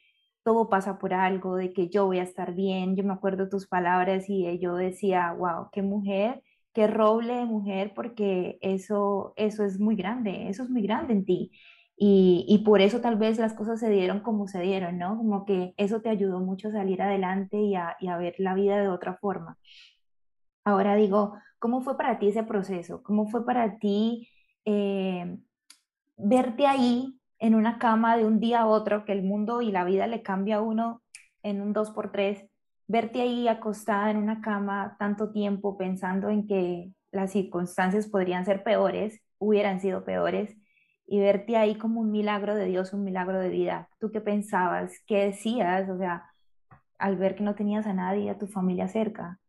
todo 0.44 0.70
pasa 0.70 1.00
por 1.00 1.16
algo, 1.16 1.56
de 1.56 1.74
que 1.74 1.90
yo 1.90 2.06
voy 2.06 2.20
a 2.20 2.24
estar 2.24 2.54
bien. 2.54 2.96
Yo 2.96 3.04
me 3.04 3.14
acuerdo 3.14 3.50
tus 3.50 3.66
palabras 3.68 4.30
y 4.30 4.60
yo 4.60 4.76
decía, 4.76 5.34
wow, 5.34 5.70
qué 5.72 5.82
mujer, 5.82 6.44
qué 6.76 6.88
roble 6.88 7.36
de 7.36 7.46
mujer, 7.46 7.94
porque 7.96 8.60
eso, 8.62 9.34
eso 9.38 9.64
es 9.66 9.80
muy 9.80 9.96
grande, 9.96 10.50
eso 10.50 10.64
es 10.64 10.70
muy 10.70 10.84
grande 10.84 11.14
en 11.14 11.26
ti. 11.26 11.52
Y, 11.98 12.46
y, 12.50 12.60
por 12.60 12.82
eso 12.82 13.00
tal 13.02 13.16
vez 13.18 13.40
las 13.40 13.54
cosas 13.54 13.80
se 13.80 13.90
dieron 13.90 14.20
como 14.20 14.48
se 14.48 14.60
dieron, 14.62 14.98
¿no? 14.98 15.18
Como 15.18 15.46
que 15.46 15.74
eso 15.78 16.02
te 16.02 16.10
ayudó 16.10 16.42
mucho 16.42 16.68
a 16.68 16.74
salir 16.74 17.02
adelante 17.02 17.58
y 17.58 17.76
a, 17.76 17.96
a 18.08 18.18
ver 18.18 18.36
la 18.40 18.54
vida 18.54 18.80
de 18.82 18.90
otra 18.90 19.16
forma. 19.16 19.58
Ahora 20.66 20.96
digo, 20.96 21.36
¿cómo 21.60 21.82
fue 21.82 21.96
para 21.98 22.20
ti 22.20 22.28
ese 22.30 22.44
proceso? 22.44 23.02
¿Cómo 23.04 23.28
fue 23.28 23.46
para 23.46 23.78
ti 23.80 24.28
eh, 24.66 25.38
verte 26.18 26.68
ahí 26.68 27.20
en 27.40 27.56
una 27.56 27.80
cama 27.80 28.18
de 28.18 28.26
un 28.26 28.40
día 28.40 28.62
a 28.62 28.68
otro, 28.68 29.06
que 29.06 29.14
el 29.14 29.24
mundo 29.24 29.62
y 29.62 29.72
la 29.72 29.86
vida 29.86 30.08
le 30.08 30.24
cambia 30.24 30.58
a 30.58 30.62
uno 30.62 31.04
en 31.44 31.62
un 31.62 31.74
dos 31.74 31.92
por 31.92 32.12
tres, 32.12 32.46
verte 32.88 33.22
ahí 33.22 33.48
acostada 33.48 34.12
en 34.12 34.18
una 34.18 34.42
cama 34.42 34.96
tanto 35.00 35.32
tiempo 35.32 35.78
pensando 35.78 36.30
en 36.30 36.48
que 36.48 36.92
las 37.12 37.32
circunstancias 37.32 38.08
podrían 38.08 38.46
ser 38.46 38.64
peores, 38.64 39.22
hubieran 39.38 39.80
sido 39.80 40.04
peores, 40.04 40.56
y 41.08 41.20
verte 41.20 41.56
ahí 41.56 41.78
como 41.78 42.02
un 42.02 42.12
milagro 42.12 42.56
de 42.56 42.66
Dios, 42.66 42.94
un 42.94 43.04
milagro 43.04 43.40
de 43.40 43.50
vida. 43.50 43.90
¿Tú 44.00 44.12
qué 44.12 44.22
pensabas? 44.22 45.00
¿Qué 45.08 45.26
decías? 45.26 45.90
O 45.90 45.98
sea, 45.98 46.26
al 46.98 47.18
ver 47.18 47.36
que 47.36 47.44
no 47.44 47.56
tenías 47.56 47.86
a 47.86 47.94
nadie, 47.94 48.30
a 48.30 48.38
tu 48.38 48.48
familia 48.48 48.88
cerca. 48.88 49.40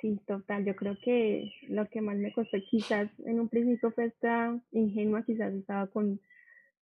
Sí, 0.00 0.20
total. 0.26 0.64
Yo 0.64 0.74
creo 0.76 0.96
que 1.02 1.52
lo 1.68 1.86
que 1.88 2.00
más 2.00 2.16
me 2.16 2.32
costó 2.32 2.56
quizás 2.70 3.10
en 3.26 3.38
un 3.38 3.48
principio 3.48 3.90
fue 3.92 4.06
esta 4.06 4.58
ingenua, 4.72 5.24
quizás 5.24 5.52
estaba 5.52 5.86
con 5.88 6.20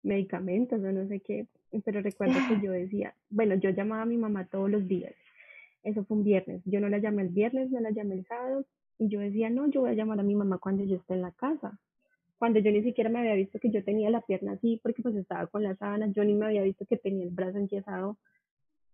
medicamentos 0.08 0.82
o 0.82 0.92
no 0.92 1.08
sé 1.08 1.20
qué, 1.20 1.46
pero 1.84 2.02
recuerdo 2.02 2.36
que 2.48 2.66
yo 2.66 2.72
decía, 2.72 3.14
bueno, 3.30 3.56
yo 3.56 3.70
llamaba 3.70 4.04
a 4.04 4.06
mi 4.06 4.18
mamá 4.18 4.46
todos 4.46 4.70
los 4.70 4.88
días. 4.88 5.14
Eso 5.84 6.04
fue 6.06 6.18
un 6.18 6.24
viernes. 6.24 6.62
Yo 6.66 6.80
no 6.80 6.90
la 6.90 6.98
llamé 6.98 7.24
el 7.24 7.30
viernes, 7.30 7.70
no 7.70 7.80
la 7.80 7.92
llamé 7.92 8.16
el 8.16 8.26
sábado. 8.26 8.66
Y 9.00 9.10
yo 9.10 9.20
decía, 9.20 9.50
no, 9.50 9.70
yo 9.70 9.82
voy 9.82 9.92
a 9.92 9.94
llamar 9.94 10.20
a 10.20 10.24
mi 10.24 10.36
mamá 10.36 10.58
cuando 10.58 10.84
yo 10.84 10.96
esté 10.96 11.14
en 11.14 11.22
la 11.22 11.32
casa. 11.32 11.80
Cuando 12.40 12.60
yo 12.60 12.72
ni 12.72 12.84
siquiera 12.84 13.10
me 13.10 13.20
había 13.20 13.34
visto 13.34 13.60
que 13.60 13.70
yo 13.70 13.84
tenía 13.84 14.10
la 14.10 14.22
pierna 14.22 14.54
así, 14.54 14.80
porque 14.82 15.02
pues 15.02 15.16
estaba 15.16 15.48
con 15.48 15.64
la 15.64 15.76
sábana, 15.76 16.08
yo 16.08 16.24
ni 16.24 16.34
me 16.34 16.48
había 16.48 16.64
visto 16.64 16.86
que 16.86 16.98
tenía 16.98 17.24
el 17.24 17.32
brazo 17.32 17.58
enyesado. 17.58 18.18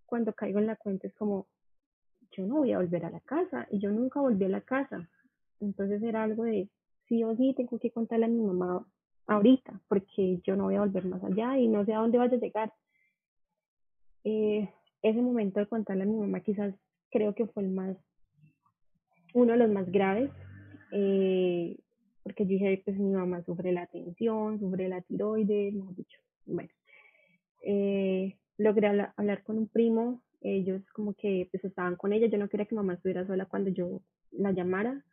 Cuando 0.06 0.34
caigo 0.34 0.60
en 0.60 0.68
la 0.68 0.76
cuenta 0.76 1.08
es 1.08 1.14
como, 1.14 1.48
yo 2.32 2.46
no 2.46 2.58
voy 2.58 2.72
a 2.72 2.80
volver 2.80 3.06
a 3.06 3.10
la 3.10 3.20
casa 3.22 3.68
y 3.70 3.80
yo 3.80 3.92
nunca 3.92 4.20
volví 4.20 4.46
a 4.46 4.50
la 4.50 4.62
casa. 4.62 5.10
Entonces 5.60 6.02
era 6.04 6.24
algo 6.24 6.44
de, 6.44 6.70
sí 7.08 7.24
o 7.24 7.36
sí, 7.36 7.54
tengo 7.56 7.80
que 7.80 7.92
contarle 7.92 8.26
a 8.26 8.30
mi 8.30 8.42
mamá 8.42 8.86
ahorita 9.28 9.80
porque 9.88 10.40
yo 10.44 10.56
no 10.56 10.66
voy 10.66 10.76
a 10.76 10.82
volver 10.82 11.06
más 11.06 11.24
allá 11.24 11.58
y 11.58 11.68
no 11.68 11.86
sé 11.86 11.94
a 11.94 12.00
dónde 12.00 12.18
vaya 12.18 12.38
a 12.38 12.40
llegar. 12.40 12.74
Eh, 14.24 14.70
ese 15.02 15.22
momento 15.22 15.60
de 15.60 15.68
contarle 15.68 16.04
a 16.04 16.06
mi 16.06 16.16
mamá 16.16 16.40
quizás 16.40 16.74
creo 17.12 17.36
que 17.36 17.46
fue 17.48 17.64
el 17.64 17.70
más, 17.70 17.98
uno 19.34 19.52
de 19.54 19.58
los 19.58 19.70
más 19.70 19.92
graves, 19.92 20.32
eh, 20.92 21.78
porque 22.24 22.46
dije, 22.46 22.82
pues 22.86 22.98
mi 22.98 23.12
mamá 23.12 23.44
sufre 23.44 23.72
la 23.72 23.86
tensión, 23.88 24.60
sufre 24.60 24.88
la 24.88 25.02
tiroides, 25.02 25.74
dicho. 25.96 26.20
Bueno, 26.46 26.70
eh, 27.64 28.38
logré 28.58 28.88
hablar 29.16 29.44
con 29.44 29.58
un 29.58 29.68
primo 29.68 30.22
ellos 30.44 30.82
como 30.94 31.14
que 31.14 31.48
pues 31.52 31.64
estaban 31.64 31.96
con 31.96 32.14
ella, 32.14 32.28
yo 32.28 32.38
no 32.38 32.50
quería 32.50 32.66
que 32.66 32.76
mamá 32.76 32.94
estuviera 32.94 33.26
sola 33.26 33.46
cuando 33.46 33.70
yo 33.70 34.02
la 34.32 34.52
llamara. 34.52 35.04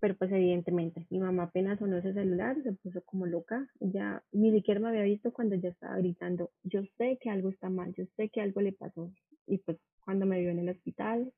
Pero 0.00 0.14
pues 0.14 0.30
evidentemente 0.32 1.06
mi 1.10 1.18
mamá 1.18 1.44
apenas 1.44 1.78
sonó 1.78 1.96
ese 1.96 2.12
celular, 2.12 2.56
se 2.62 2.72
puso 2.72 3.02
como 3.02 3.26
loca, 3.26 3.68
ya 3.80 4.22
ni 4.32 4.52
siquiera 4.52 4.80
me 4.80 4.88
había 4.88 5.02
visto 5.02 5.32
cuando 5.32 5.54
ya 5.56 5.70
estaba 5.70 5.96
gritando, 5.96 6.50
yo 6.62 6.82
sé 6.98 7.18
que 7.20 7.30
algo 7.30 7.50
está 7.50 7.70
mal, 7.70 7.94
yo 7.94 8.04
sé 8.16 8.28
que 8.28 8.40
algo 8.40 8.60
le 8.60 8.72
pasó 8.72 9.10
y 9.46 9.58
pues 9.58 9.78
cuando 10.04 10.26
me 10.26 10.40
vio 10.40 10.50
en 10.50 10.60
el 10.60 10.68
hospital, 10.68 11.32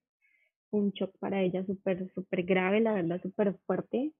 un 0.71 0.91
shock 0.91 1.17
para 1.19 1.43
ella 1.43 1.65
súper, 1.65 2.11
súper 2.15 2.43
grave, 2.43 2.81
la 2.81 2.93
verdad, 2.93 3.21
súper 3.23 3.55
fuerte. 3.67 4.13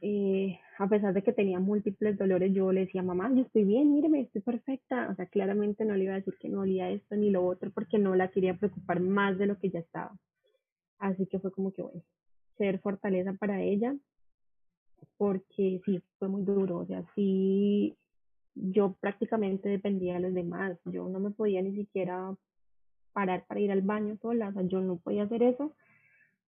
Eh, 0.00 0.58
a 0.78 0.88
pesar 0.88 1.12
de 1.12 1.22
que 1.22 1.32
tenía 1.32 1.60
múltiples 1.60 2.16
dolores, 2.16 2.52
yo 2.54 2.72
le 2.72 2.86
decía, 2.86 3.02
mamá, 3.02 3.30
yo 3.34 3.42
estoy 3.42 3.64
bien, 3.64 3.92
míreme, 3.92 4.20
estoy 4.20 4.40
perfecta. 4.40 5.10
O 5.10 5.14
sea, 5.14 5.26
claramente 5.26 5.84
no 5.84 5.94
le 5.94 6.04
iba 6.04 6.14
a 6.14 6.16
decir 6.16 6.34
que 6.40 6.48
no 6.48 6.60
olía 6.60 6.90
esto 6.90 7.16
ni 7.16 7.30
lo 7.30 7.44
otro 7.44 7.70
porque 7.70 7.98
no 7.98 8.14
la 8.14 8.28
quería 8.28 8.54
preocupar 8.54 9.00
más 9.00 9.38
de 9.38 9.46
lo 9.46 9.58
que 9.58 9.70
ya 9.70 9.80
estaba. 9.80 10.16
Así 10.98 11.26
que 11.26 11.38
fue 11.40 11.52
como 11.52 11.72
que, 11.72 11.82
bueno, 11.82 12.02
ser 12.62 12.78
fortaleza 12.78 13.32
para 13.32 13.60
ella, 13.60 13.96
porque 15.16 15.80
sí, 15.84 16.00
fue 16.18 16.28
muy 16.28 16.42
duro. 16.42 16.78
O 16.78 16.86
sea, 16.86 17.04
sí, 17.14 17.96
yo 18.54 18.94
prácticamente 19.00 19.68
dependía 19.68 20.14
de 20.14 20.20
los 20.20 20.34
demás. 20.34 20.78
Yo 20.84 21.08
no 21.08 21.18
me 21.18 21.30
podía 21.30 21.60
ni 21.60 21.74
siquiera 21.74 22.36
parar 23.12 23.44
para 23.46 23.60
ir 23.60 23.72
al 23.72 23.82
baño 23.82 24.16
sola, 24.22 24.48
o 24.48 24.52
sea, 24.52 24.62
yo 24.62 24.80
no 24.80 24.96
podía 24.96 25.24
hacer 25.24 25.42
eso 25.42 25.74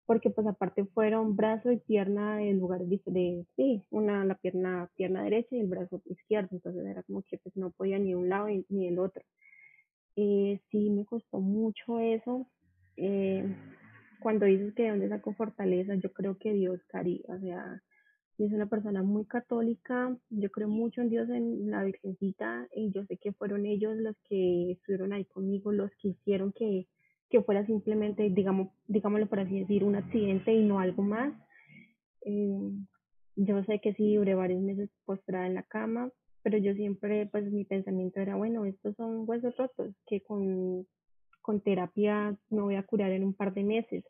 porque 0.05 0.29
pues 0.29 0.45
aparte 0.45 0.85
fueron 0.85 1.35
brazo 1.35 1.71
y 1.71 1.77
pierna 1.77 2.43
en 2.43 2.59
lugar 2.59 2.81
de, 2.81 3.45
sí, 3.55 3.83
una 3.89 4.23
la 4.23 4.35
pierna, 4.35 4.89
pierna 4.95 5.23
derecha 5.23 5.55
y 5.55 5.59
el 5.59 5.67
brazo 5.67 6.01
izquierdo, 6.05 6.49
entonces 6.51 6.85
era 6.85 7.01
como 7.03 7.23
que 7.23 7.39
pues 7.39 7.55
no 7.57 7.71
podía 7.71 7.97
ni 7.97 8.13
un 8.13 8.29
lado 8.29 8.47
ni, 8.69 8.87
el 8.87 8.99
otro. 8.99 9.23
Eh, 10.15 10.59
sí 10.69 10.89
me 10.91 11.05
costó 11.05 11.39
mucho 11.39 11.99
eso. 11.99 12.47
Eh, 12.97 13.43
cuando 14.25 14.47
dices 14.47 14.73
que 14.73 14.81
de 14.81 14.89
dónde 14.89 15.07
saco 15.07 15.33
fortaleza, 15.33 15.93
yo 15.93 16.11
creo 16.11 16.35
que 16.39 16.51
Dios, 16.51 16.81
Cari, 16.87 17.23
o 17.27 17.37
sea, 17.41 17.83
yo 18.39 18.47
soy 18.47 18.55
una 18.55 18.65
persona 18.65 19.03
muy 19.03 19.25
católica, 19.25 20.17
yo 20.31 20.49
creo 20.49 20.67
mucho 20.67 21.01
en 21.01 21.09
Dios, 21.09 21.29
en 21.29 21.69
la 21.69 21.83
Virgencita, 21.83 22.67
y 22.75 22.91
yo 22.91 23.05
sé 23.05 23.17
que 23.17 23.33
fueron 23.33 23.67
ellos 23.67 23.95
los 23.97 24.15
que 24.27 24.71
estuvieron 24.71 25.13
ahí 25.13 25.25
conmigo, 25.25 25.71
los 25.71 25.91
que 26.01 26.07
hicieron 26.07 26.53
que, 26.53 26.87
que 27.29 27.43
fuera 27.43 27.67
simplemente, 27.67 28.27
digamos, 28.31 28.69
digámoslo 28.87 29.27
por 29.27 29.41
así 29.41 29.59
decir, 29.59 29.83
un 29.83 29.95
accidente 29.95 30.51
y 30.51 30.63
no 30.63 30.79
algo 30.79 31.03
más. 31.03 31.31
Eh, 32.21 32.71
yo 33.35 33.63
sé 33.65 33.79
que 33.79 33.93
sí 33.93 34.15
duré 34.15 34.33
varios 34.33 34.63
meses 34.63 34.89
postrada 35.05 35.45
en 35.45 35.53
la 35.53 35.61
cama, 35.61 36.09
pero 36.41 36.57
yo 36.57 36.73
siempre, 36.73 37.27
pues 37.27 37.45
mi 37.51 37.63
pensamiento 37.63 38.19
era, 38.21 38.35
bueno, 38.35 38.65
estos 38.65 38.95
son 38.95 39.29
huesos 39.29 39.55
rotos, 39.55 39.93
que 40.07 40.21
con, 40.21 40.87
con 41.45 41.61
terapia 41.61 42.35
me 42.49 42.61
voy 42.61 42.73
a 42.73 42.81
curar 42.81 43.11
en 43.11 43.23
un 43.23 43.35
par 43.35 43.53
de 43.53 43.63
meses. 43.63 44.03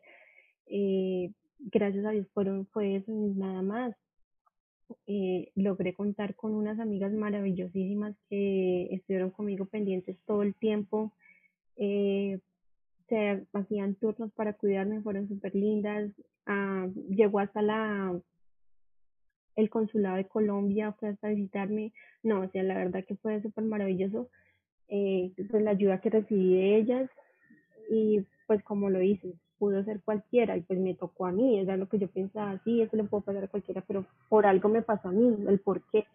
Eh, 0.68 1.32
gracias 1.60 2.06
a 2.06 2.12
Dios 2.12 2.28
fueron, 2.34 2.66
fue 2.68 2.96
eso 2.96 3.12
y 3.12 3.34
nada 3.34 3.62
más. 3.62 3.96
Eh, 5.08 5.52
logré 5.56 5.94
contar 5.94 6.36
con 6.36 6.54
unas 6.54 6.80
amigas 6.80 7.12
maravillosísimas 7.12 8.16
que 8.30 8.88
estuvieron 8.92 9.32
conmigo 9.32 9.66
pendientes 9.66 10.18
todo 10.26 10.44
el 10.44 10.54
tiempo. 10.56 11.12
Eh, 11.78 12.40
se 13.10 13.46
hacían 13.54 13.96
turnos 13.96 14.32
para 14.34 14.54
cuidarme, 14.54 15.02
fueron 15.02 15.28
súper 15.28 15.56
lindas. 15.56 16.12
Ah, 16.46 16.88
llegó 17.10 17.40
hasta 17.40 17.62
la 17.62 18.20
el 19.56 19.70
consulado 19.70 20.18
de 20.18 20.28
Colombia, 20.28 20.92
fue 20.94 21.10
hasta 21.10 21.30
visitarme. 21.30 21.94
No, 22.24 22.42
o 22.42 22.50
sea, 22.50 22.64
la 22.64 22.76
verdad 22.76 23.06
que 23.06 23.16
fue 23.16 23.42
súper 23.42 23.64
maravilloso. 23.64 24.30
Eh, 24.88 25.32
pues 25.50 25.64
la 25.64 25.72
ayuda 25.72 26.00
que 26.00 26.10
recibí 26.10 26.56
de 26.56 26.76
ellas 26.78 27.10
y 27.90 28.24
pues 28.46 28.62
como 28.64 28.90
lo 28.90 29.02
hice, 29.02 29.34
pudo 29.58 29.84
ser 29.84 30.02
cualquiera 30.02 30.58
y 30.58 30.62
pues 30.62 30.80
me 30.80 30.96
tocó 30.96 31.26
a 31.26 31.32
mí, 31.32 31.60
era 31.60 31.78
lo 31.78 31.88
que 31.88 32.00
yo 32.00 32.08
pensaba, 32.08 32.60
sí, 32.64 32.82
eso 32.82 32.96
le 32.98 33.04
puedo 33.04 33.24
pasar 33.24 33.44
a 33.44 33.48
cualquiera, 33.48 33.84
pero 33.88 34.06
por 34.30 34.46
algo 34.46 34.70
me 34.70 34.82
pasó 34.82 35.10
a 35.10 35.12
mí, 35.12 35.36
el 35.48 35.60
por 35.60 35.82
qué. 35.92 36.06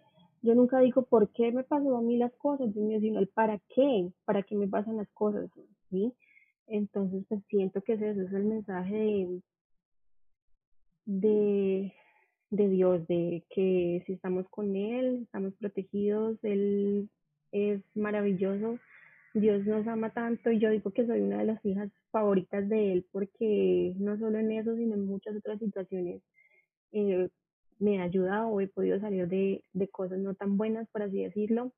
Yo 0.43 0.55
nunca 0.55 0.81
digo 0.81 1.03
por 1.03 1.29
qué 1.31 1.53
me 1.53 1.65
pasó 1.65 1.97
a 1.97 2.03
mí 2.03 2.17
las 2.17 2.33
cosas, 2.35 2.73
sino 2.73 3.19
el 3.19 3.29
para 3.29 3.59
qué, 3.75 4.11
para 4.25 4.43
qué 4.43 4.57
me 4.57 4.69
pasan 4.69 4.97
las 4.97 5.09
cosas, 5.11 5.51
¿sí? 5.91 6.15
Entonces, 6.67 7.25
pues 7.29 7.43
siento 7.49 7.83
que 7.83 7.95
ese, 7.95 8.11
es 8.11 8.33
el 8.33 8.45
mensaje 8.45 9.29
de, 11.05 11.93
de, 12.51 12.69
Dios, 12.69 13.07
de 13.09 13.45
que 13.51 14.03
si 14.07 14.13
estamos 14.13 14.49
con 14.49 14.77
Él, 14.77 15.23
estamos 15.25 15.53
protegidos, 15.55 16.39
Él 16.43 17.11
es 17.53 17.83
maravilloso, 17.95 18.79
Dios 19.35 19.67
nos 19.67 19.87
ama 19.89 20.11
tanto 20.11 20.51
y 20.51 20.61
yo 20.61 20.71
digo 20.71 20.93
que 20.93 21.07
soy 21.07 21.21
una 21.21 21.39
de 21.39 21.47
las 21.47 21.65
hijas 21.67 21.91
favoritas 22.11 22.69
de 22.69 22.93
Él 22.93 23.07
porque 23.13 23.95
no 23.99 24.19
solo 24.19 24.39
en 24.39 24.53
eso, 24.53 24.77
sino 24.77 24.95
en 24.95 25.07
muchas 25.07 25.37
otras 25.37 25.59
situaciones 25.59 26.23
eh, 26.93 27.29
me 27.79 28.01
ha 28.01 28.05
ayudado 28.05 28.49
o 28.49 28.61
he 28.61 28.69
podido 28.69 29.01
salir 29.01 29.27
de, 29.29 29.65
de 29.73 29.89
cosas 29.89 30.19
no 30.19 30.35
tan 30.35 30.57
buenas, 30.57 30.89
por 30.89 31.03
así 31.03 31.23
decirlo. 31.23 31.73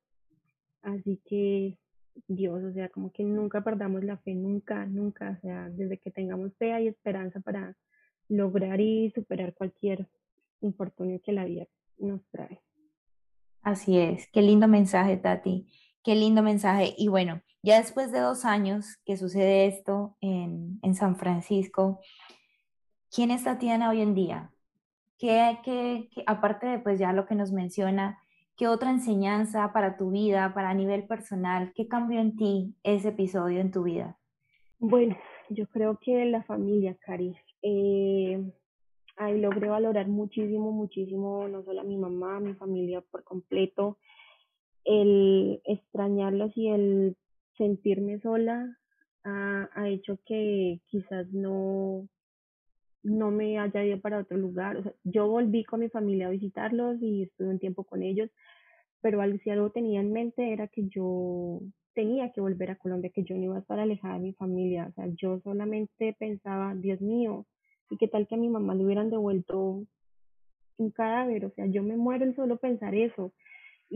Así 0.81 1.21
que 1.25 1.77
Dios, 2.27 2.63
o 2.63 2.73
sea, 2.73 2.89
como 2.89 3.11
que 3.11 3.23
nunca 3.23 3.63
perdamos 3.63 4.03
la 4.03 4.17
fe, 4.17 4.35
nunca, 4.35 4.85
nunca, 4.85 5.37
o 5.37 5.41
sea, 5.41 5.69
desde 5.69 5.97
que 5.97 6.11
tengamos 6.11 6.53
fe 6.57 6.81
y 6.81 6.87
esperanza 6.87 7.39
para 7.39 7.75
lograr 8.29 8.79
y 8.79 9.11
superar 9.11 9.53
cualquier 9.53 10.07
infortunio 10.61 11.21
que 11.21 11.31
la 11.31 11.45
vida 11.45 11.67
nos 11.97 12.21
trae. 12.29 12.59
Así 13.61 13.97
es, 13.97 14.27
qué 14.31 14.41
lindo 14.41 14.67
mensaje, 14.67 15.17
Tati, 15.17 15.67
qué 16.03 16.15
lindo 16.15 16.41
mensaje. 16.41 16.93
Y 16.97 17.07
bueno, 17.07 17.41
ya 17.61 17.77
después 17.77 18.11
de 18.11 18.19
dos 18.19 18.45
años 18.45 18.97
que 19.05 19.17
sucede 19.17 19.67
esto 19.67 20.17
en, 20.21 20.79
en 20.81 20.95
San 20.95 21.15
Francisco, 21.15 21.99
¿quién 23.13 23.31
es 23.31 23.43
Tatiana 23.43 23.89
hoy 23.89 24.01
en 24.01 24.13
día? 24.13 24.51
¿Qué, 25.17 25.59
qué, 25.63 26.09
qué, 26.13 26.23
aparte 26.27 26.67
de 26.67 26.79
pues 26.79 26.99
ya 26.99 27.13
lo 27.13 27.25
que 27.25 27.35
nos 27.35 27.51
menciona, 27.51 28.19
¿Qué 28.55 28.67
otra 28.67 28.91
enseñanza 28.91 29.73
para 29.73 29.97
tu 29.97 30.11
vida, 30.11 30.53
para 30.53 30.75
nivel 30.75 31.07
personal, 31.07 31.73
qué 31.73 31.87
cambió 31.87 32.19
en 32.19 32.35
ti 32.35 32.75
ese 32.83 33.09
episodio 33.09 33.59
en 33.59 33.71
tu 33.71 33.83
vida? 33.83 34.19
Bueno, 34.77 35.17
yo 35.49 35.65
creo 35.67 35.97
que 35.99 36.25
la 36.25 36.43
familia, 36.43 36.95
Cari. 36.99 37.35
Eh, 37.63 38.43
ahí 39.17 39.39
logré 39.39 39.69
valorar 39.69 40.07
muchísimo, 40.07 40.71
muchísimo, 40.71 41.47
no 41.47 41.63
solo 41.63 41.81
a 41.81 41.83
mi 41.83 41.97
mamá, 41.97 42.37
a 42.37 42.41
mi 42.41 42.53
familia 42.53 43.01
por 43.01 43.23
completo. 43.23 43.97
El 44.85 45.61
extrañarlos 45.65 46.51
y 46.55 46.69
el 46.69 47.15
sentirme 47.57 48.19
sola 48.19 48.77
ha, 49.23 49.87
hecho 49.87 50.19
que 50.25 50.81
quizás 50.87 51.31
no, 51.31 52.07
no 53.03 53.31
me 53.31 53.59
haya 53.59 53.85
ido 53.85 54.01
para 54.01 54.19
otro 54.19 54.37
lugar. 54.37 54.77
O 54.77 54.83
sea, 54.83 54.93
yo 55.03 55.27
volví 55.27 55.63
con 55.63 55.79
mi 55.79 55.89
familia 55.89 56.27
a 56.27 56.31
visitarlos 56.31 57.01
y 57.01 57.23
estuve 57.23 57.49
un 57.49 57.59
tiempo 57.59 57.83
con 57.85 58.03
ellos, 58.03 58.29
pero 59.01 59.21
si 59.39 59.49
algo 59.49 59.69
tenía 59.71 60.01
en 60.01 60.11
mente 60.11 60.51
era 60.51 60.67
que 60.67 60.87
yo 60.87 61.61
tenía 61.93 62.31
que 62.31 62.41
volver 62.41 62.71
a 62.71 62.75
Colombia, 62.75 63.11
que 63.13 63.23
yo 63.23 63.35
no 63.35 63.43
iba 63.43 63.55
a 63.57 63.59
estar 63.59 63.79
alejada 63.79 64.15
de 64.15 64.21
mi 64.21 64.33
familia. 64.33 64.87
O 64.89 64.93
sea, 64.93 65.07
yo 65.15 65.39
solamente 65.41 66.15
pensaba, 66.19 66.73
Dios 66.75 67.01
mío, 67.01 67.45
¿y 67.89 67.97
qué 67.97 68.07
tal 68.07 68.27
que 68.27 68.35
a 68.35 68.37
mi 68.37 68.49
mamá 68.49 68.75
le 68.75 68.85
hubieran 68.85 69.09
devuelto 69.09 69.85
un 70.77 70.91
cadáver? 70.91 71.45
O 71.45 71.51
sea, 71.51 71.65
yo 71.67 71.83
me 71.83 71.97
muero 71.97 72.25
el 72.25 72.35
solo 72.35 72.57
pensar 72.57 72.95
eso. 72.95 73.33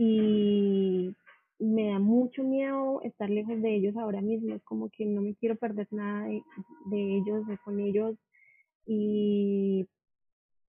Y 0.00 1.14
me 1.58 1.88
da 1.90 1.98
mucho 1.98 2.44
miedo 2.44 3.02
estar 3.02 3.28
lejos 3.28 3.60
de 3.60 3.74
ellos 3.74 3.96
ahora 3.96 4.20
mismo. 4.20 4.54
Es 4.54 4.62
como 4.62 4.90
que 4.90 5.04
no 5.04 5.22
me 5.22 5.34
quiero 5.34 5.56
perder 5.56 5.88
nada 5.90 6.26
de, 6.26 6.42
de 6.90 7.16
ellos, 7.16 7.46
de 7.46 7.58
con 7.58 7.80
ellos 7.80 8.16
y 8.88 9.86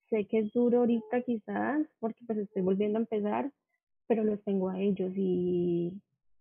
sé 0.09 0.25
que 0.25 0.39
es 0.39 0.51
duro 0.51 0.79
ahorita 0.79 1.21
quizás 1.21 1.87
porque 1.99 2.19
pues 2.27 2.39
estoy 2.39 2.61
volviendo 2.61 2.97
a 2.97 3.01
empezar, 3.01 3.49
pero 4.07 4.23
los 4.23 4.43
tengo 4.43 4.69
a 4.69 4.79
ellos 4.79 5.13
y, 5.15 5.93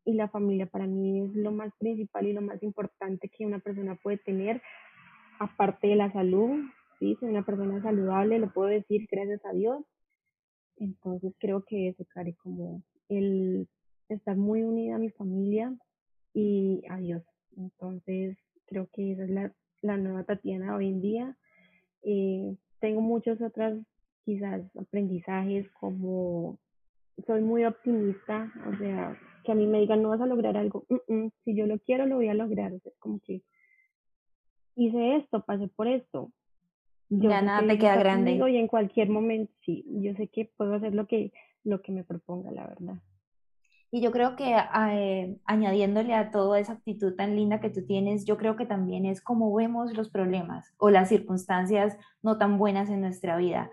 y 0.04 0.12
la 0.14 0.28
familia 0.28 0.66
para 0.66 0.86
mí 0.86 1.20
es 1.20 1.34
lo 1.34 1.52
más 1.52 1.72
principal 1.78 2.26
y 2.26 2.32
lo 2.32 2.40
más 2.42 2.60
importante 2.62 3.28
que 3.28 3.46
una 3.46 3.60
persona 3.60 3.94
puede 3.94 4.18
tener, 4.18 4.60
aparte 5.38 5.86
de 5.86 5.96
la 5.96 6.12
salud, 6.12 6.64
sí, 6.98 7.16
soy 7.20 7.28
una 7.28 7.44
persona 7.44 7.80
saludable, 7.80 8.40
lo 8.40 8.52
puedo 8.52 8.68
decir 8.68 9.06
gracias 9.10 9.44
a 9.44 9.52
Dios. 9.52 9.84
Entonces 10.78 11.34
creo 11.38 11.64
que 11.64 11.88
eso, 11.88 12.04
Cari, 12.06 12.34
como 12.34 12.82
el 13.08 13.68
estar 14.08 14.36
muy 14.36 14.62
unida 14.62 14.96
a 14.96 14.98
mi 14.98 15.10
familia 15.10 15.76
y 16.32 16.82
a 16.88 16.96
Dios. 16.98 17.22
Entonces 17.56 18.36
creo 18.66 18.88
que 18.92 19.12
esa 19.12 19.24
es 19.24 19.30
la, 19.30 19.52
la 19.82 19.96
nueva 19.96 20.24
Tatiana 20.24 20.76
hoy 20.76 20.88
en 20.88 21.00
día 21.00 21.36
eh, 22.02 22.56
tengo 22.80 23.00
muchos 23.00 23.40
otros 23.40 23.80
quizás 24.24 24.62
aprendizajes 24.76 25.68
como 25.72 26.58
soy 27.26 27.40
muy 27.40 27.64
optimista, 27.64 28.52
o 28.72 28.76
sea, 28.78 29.18
que 29.44 29.52
a 29.52 29.54
mí 29.54 29.66
me 29.66 29.80
digan 29.80 30.02
no 30.02 30.10
vas 30.10 30.20
a 30.20 30.26
lograr 30.26 30.56
algo, 30.56 30.84
si 31.44 31.56
yo 31.56 31.66
lo 31.66 31.78
quiero 31.80 32.06
lo 32.06 32.16
voy 32.16 32.28
a 32.28 32.34
lograr, 32.34 32.72
es 32.72 32.82
como 33.00 33.18
que 33.20 33.42
hice 34.76 35.16
esto, 35.16 35.44
pasé 35.44 35.66
por 35.68 35.88
esto. 35.88 36.30
Ya 37.08 37.42
nada 37.42 37.66
te 37.66 37.78
queda 37.78 37.96
grande. 37.96 38.32
Y 38.32 38.56
en 38.56 38.66
cualquier 38.66 39.08
momento, 39.08 39.52
sí, 39.64 39.84
yo 40.00 40.14
sé 40.14 40.28
que 40.28 40.50
puedo 40.56 40.74
hacer 40.74 40.94
lo 40.94 41.06
que, 41.06 41.32
lo 41.64 41.82
que 41.82 41.92
me 41.92 42.04
proponga, 42.04 42.50
la 42.50 42.66
verdad. 42.66 43.02
Y 43.90 44.02
yo 44.02 44.12
creo 44.12 44.36
que 44.36 44.54
eh, 44.92 45.38
añadiéndole 45.46 46.14
a 46.14 46.30
toda 46.30 46.60
esa 46.60 46.74
actitud 46.74 47.14
tan 47.14 47.36
linda 47.36 47.60
que 47.60 47.70
tú 47.70 47.86
tienes, 47.86 48.26
yo 48.26 48.36
creo 48.36 48.54
que 48.54 48.66
también 48.66 49.06
es 49.06 49.22
como 49.22 49.54
vemos 49.54 49.96
los 49.96 50.10
problemas 50.10 50.74
o 50.76 50.90
las 50.90 51.08
circunstancias 51.08 51.96
no 52.22 52.36
tan 52.36 52.58
buenas 52.58 52.90
en 52.90 53.00
nuestra 53.00 53.38
vida. 53.38 53.70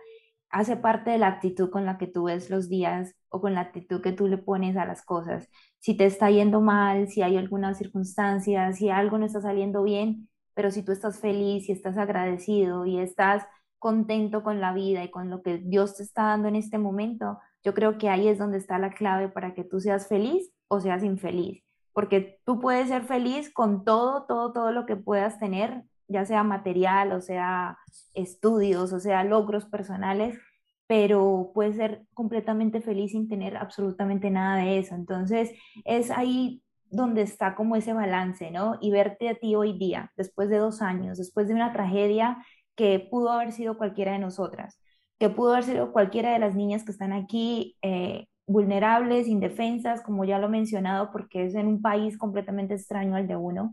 Hace 0.49 0.77
parte 0.77 1.11
de 1.11 1.17
la 1.17 1.27
actitud 1.27 1.69
con 1.69 1.85
la 1.85 1.97
que 1.97 2.07
tú 2.07 2.25
ves 2.25 2.49
los 2.49 2.69
días 2.69 3.13
o 3.27 3.41
con 3.41 3.55
la 3.55 3.61
actitud 3.61 4.01
que 4.01 4.13
tú 4.13 4.27
le 4.27 4.37
pones 4.37 4.77
a 4.77 4.85
las 4.85 5.03
cosas. 5.03 5.49
Si 5.79 5.97
te 5.97 6.05
está 6.05 6.31
yendo 6.31 6.61
mal, 6.61 7.09
si 7.09 7.21
hay 7.21 7.35
alguna 7.35 7.73
circunstancia, 7.73 8.71
si 8.71 8.89
algo 8.89 9.17
no 9.17 9.25
está 9.25 9.41
saliendo 9.41 9.83
bien, 9.83 10.29
pero 10.55 10.71
si 10.71 10.81
tú 10.83 10.91
estás 10.91 11.19
feliz 11.19 11.69
y 11.69 11.73
estás 11.73 11.97
agradecido 11.97 12.85
y 12.85 12.97
estás 12.97 13.45
contento 13.77 14.41
con 14.41 14.59
la 14.59 14.73
vida 14.73 15.03
y 15.03 15.11
con 15.11 15.29
lo 15.29 15.43
que 15.43 15.59
Dios 15.59 15.95
te 15.97 16.03
está 16.03 16.23
dando 16.23 16.47
en 16.47 16.55
este 16.55 16.79
momento, 16.79 17.39
yo 17.63 17.73
creo 17.75 17.97
que 17.99 18.09
ahí 18.09 18.27
es 18.27 18.39
donde 18.39 18.57
está 18.57 18.79
la 18.79 18.91
clave 18.91 19.29
para 19.29 19.53
que 19.53 19.63
tú 19.63 19.79
seas 19.79 20.07
feliz 20.07 20.51
o 20.67 20.79
seas 20.79 21.03
infeliz, 21.03 21.63
porque 21.93 22.39
tú 22.45 22.59
puedes 22.59 22.87
ser 22.87 23.03
feliz 23.03 23.53
con 23.53 23.83
todo, 23.83 24.25
todo, 24.25 24.53
todo 24.53 24.71
lo 24.71 24.85
que 24.87 24.95
puedas 24.95 25.37
tener, 25.39 25.83
ya 26.07 26.25
sea 26.25 26.43
material, 26.43 27.11
o 27.11 27.21
sea 27.21 27.77
estudios, 28.13 28.93
o 28.93 28.99
sea 28.99 29.23
logros 29.23 29.65
personales, 29.65 30.39
pero 30.87 31.51
puedes 31.53 31.75
ser 31.75 32.05
completamente 32.13 32.81
feliz 32.81 33.11
sin 33.11 33.27
tener 33.27 33.57
absolutamente 33.57 34.29
nada 34.29 34.57
de 34.57 34.77
eso. 34.79 34.95
Entonces, 34.95 35.51
es 35.83 36.11
ahí 36.11 36.61
donde 36.89 37.21
está 37.21 37.55
como 37.55 37.75
ese 37.75 37.93
balance, 37.93 38.51
¿no? 38.51 38.77
Y 38.81 38.91
verte 38.91 39.29
a 39.29 39.35
ti 39.35 39.55
hoy 39.55 39.77
día, 39.77 40.11
después 40.17 40.49
de 40.49 40.57
dos 40.57 40.81
años, 40.81 41.17
después 41.17 41.47
de 41.47 41.53
una 41.53 41.73
tragedia 41.73 42.37
que 42.75 42.99
pudo 42.99 43.31
haber 43.31 43.51
sido 43.51 43.77
cualquiera 43.77 44.13
de 44.13 44.19
nosotras 44.19 44.79
que 45.19 45.29
pudo 45.29 45.53
haber 45.53 45.63
sido 45.63 45.91
cualquiera 45.91 46.33
de 46.33 46.39
las 46.39 46.55
niñas 46.55 46.83
que 46.83 46.91
están 46.91 47.13
aquí 47.13 47.77
eh, 47.81 48.27
vulnerables, 48.47 49.27
indefensas, 49.27 50.01
como 50.01 50.25
ya 50.25 50.39
lo 50.39 50.47
he 50.47 50.49
mencionado, 50.49 51.11
porque 51.11 51.45
es 51.45 51.55
en 51.55 51.67
un 51.67 51.81
país 51.81 52.17
completamente 52.17 52.75
extraño 52.75 53.15
al 53.15 53.27
de 53.27 53.35
uno, 53.35 53.71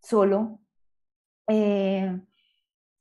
solo, 0.00 0.60
eh, 1.48 2.20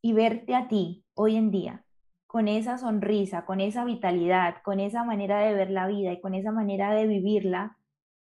y 0.02 0.14
verte 0.14 0.56
a 0.56 0.68
ti 0.68 1.04
hoy 1.16 1.36
en 1.36 1.52
día 1.52 1.84
con 2.28 2.48
esa 2.50 2.78
sonrisa, 2.78 3.46
con 3.46 3.62
esa 3.62 3.86
vitalidad, 3.86 4.56
con 4.64 4.80
esa 4.82 5.04
manera 5.06 5.40
de 5.40 5.54
ver 5.54 5.70
la 5.72 5.88
vida 5.88 6.12
y 6.12 6.20
con 6.20 6.36
esa 6.36 6.52
manera 6.52 6.94
de 6.94 7.08
vivirla, 7.08 7.78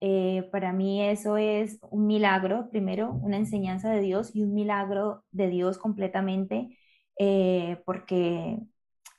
eh, 0.06 0.50
para 0.52 0.74
mí 0.74 1.02
eso 1.02 1.38
es 1.38 1.80
un 1.90 2.08
milagro, 2.08 2.70
primero, 2.70 3.14
una 3.14 3.38
enseñanza 3.38 3.90
de 3.90 4.02
Dios 4.02 4.36
y 4.36 4.44
un 4.44 4.54
milagro 4.54 5.24
de 5.32 5.48
Dios 5.48 5.78
completamente, 5.78 6.78
porque 7.86 8.60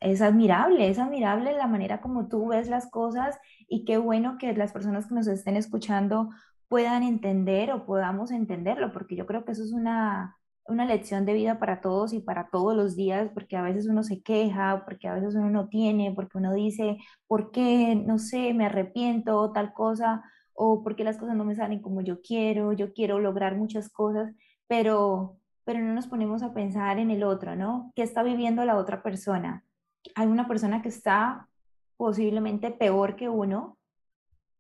es 0.01 0.21
admirable, 0.21 0.89
es 0.89 0.99
admirable 0.99 1.53
la 1.55 1.67
manera 1.67 2.01
como 2.01 2.29
tú 2.29 2.49
ves 2.49 2.69
las 2.69 2.91
cosas 2.91 3.39
y 3.69 3.85
qué 3.87 3.97
bueno 3.99 4.37
que 4.39 4.53
las 4.55 4.73
personas 4.73 5.07
que 5.07 5.15
nos 5.15 5.27
estén 5.27 5.57
escuchando 5.57 6.31
puedan 6.69 7.03
entender 7.03 7.73
o 7.73 7.87
podamos 7.87 8.31
entenderlo, 8.31 8.93
porque 8.93 9.17
yo 9.17 9.27
creo 9.27 9.45
que 9.45 9.53
eso 9.53 9.65
es 9.65 9.73
una, 9.73 10.37
una 10.67 10.85
lección 10.87 11.25
de 11.25 11.35
vida 11.35 11.59
para 11.59 11.81
todos 11.81 12.13
y 12.13 12.21
para 12.21 12.49
todos 12.51 12.77
los 12.77 12.97
días, 12.97 13.31
porque 13.33 13.57
a 13.57 13.63
veces 13.63 13.87
uno 13.87 14.03
se 14.03 14.23
queja, 14.23 14.83
porque 14.85 15.09
a 15.09 15.15
veces 15.15 15.35
uno 15.35 15.51
no 15.51 15.69
tiene, 15.69 16.13
porque 16.15 16.39
uno 16.39 16.53
dice, 16.53 16.99
¿por 17.27 17.51
qué? 17.51 17.95
No 17.95 18.19
sé, 18.19 18.55
me 18.55 18.67
arrepiento, 18.67 19.53
tal 19.53 19.73
cosa, 19.73 20.23
o 20.55 20.83
porque 20.83 21.05
las 21.05 21.19
cosas 21.19 21.37
no 21.37 21.45
me 21.45 21.55
salen 21.55 21.83
como 21.83 22.01
yo 22.01 22.23
quiero, 22.23 22.73
yo 22.73 22.93
quiero 22.93 23.19
lograr 23.19 23.57
muchas 23.57 23.91
cosas, 23.91 24.33
pero, 24.67 25.37
pero 25.65 25.81
no 25.81 25.95
nos 25.95 26.07
ponemos 26.07 26.43
a 26.43 26.55
pensar 26.55 26.99
en 26.99 27.11
el 27.11 27.25
otro, 27.25 27.57
¿no? 27.57 27.93
¿Qué 27.95 28.03
está 28.03 28.23
viviendo 28.23 28.65
la 28.65 28.77
otra 28.77 29.03
persona? 29.03 29.65
hay 30.15 30.27
una 30.27 30.47
persona 30.47 30.83
que 30.83 30.89
está 30.89 31.49
posiblemente 31.97 32.71
peor 32.71 33.17
que 33.17 33.29
uno 33.29 33.79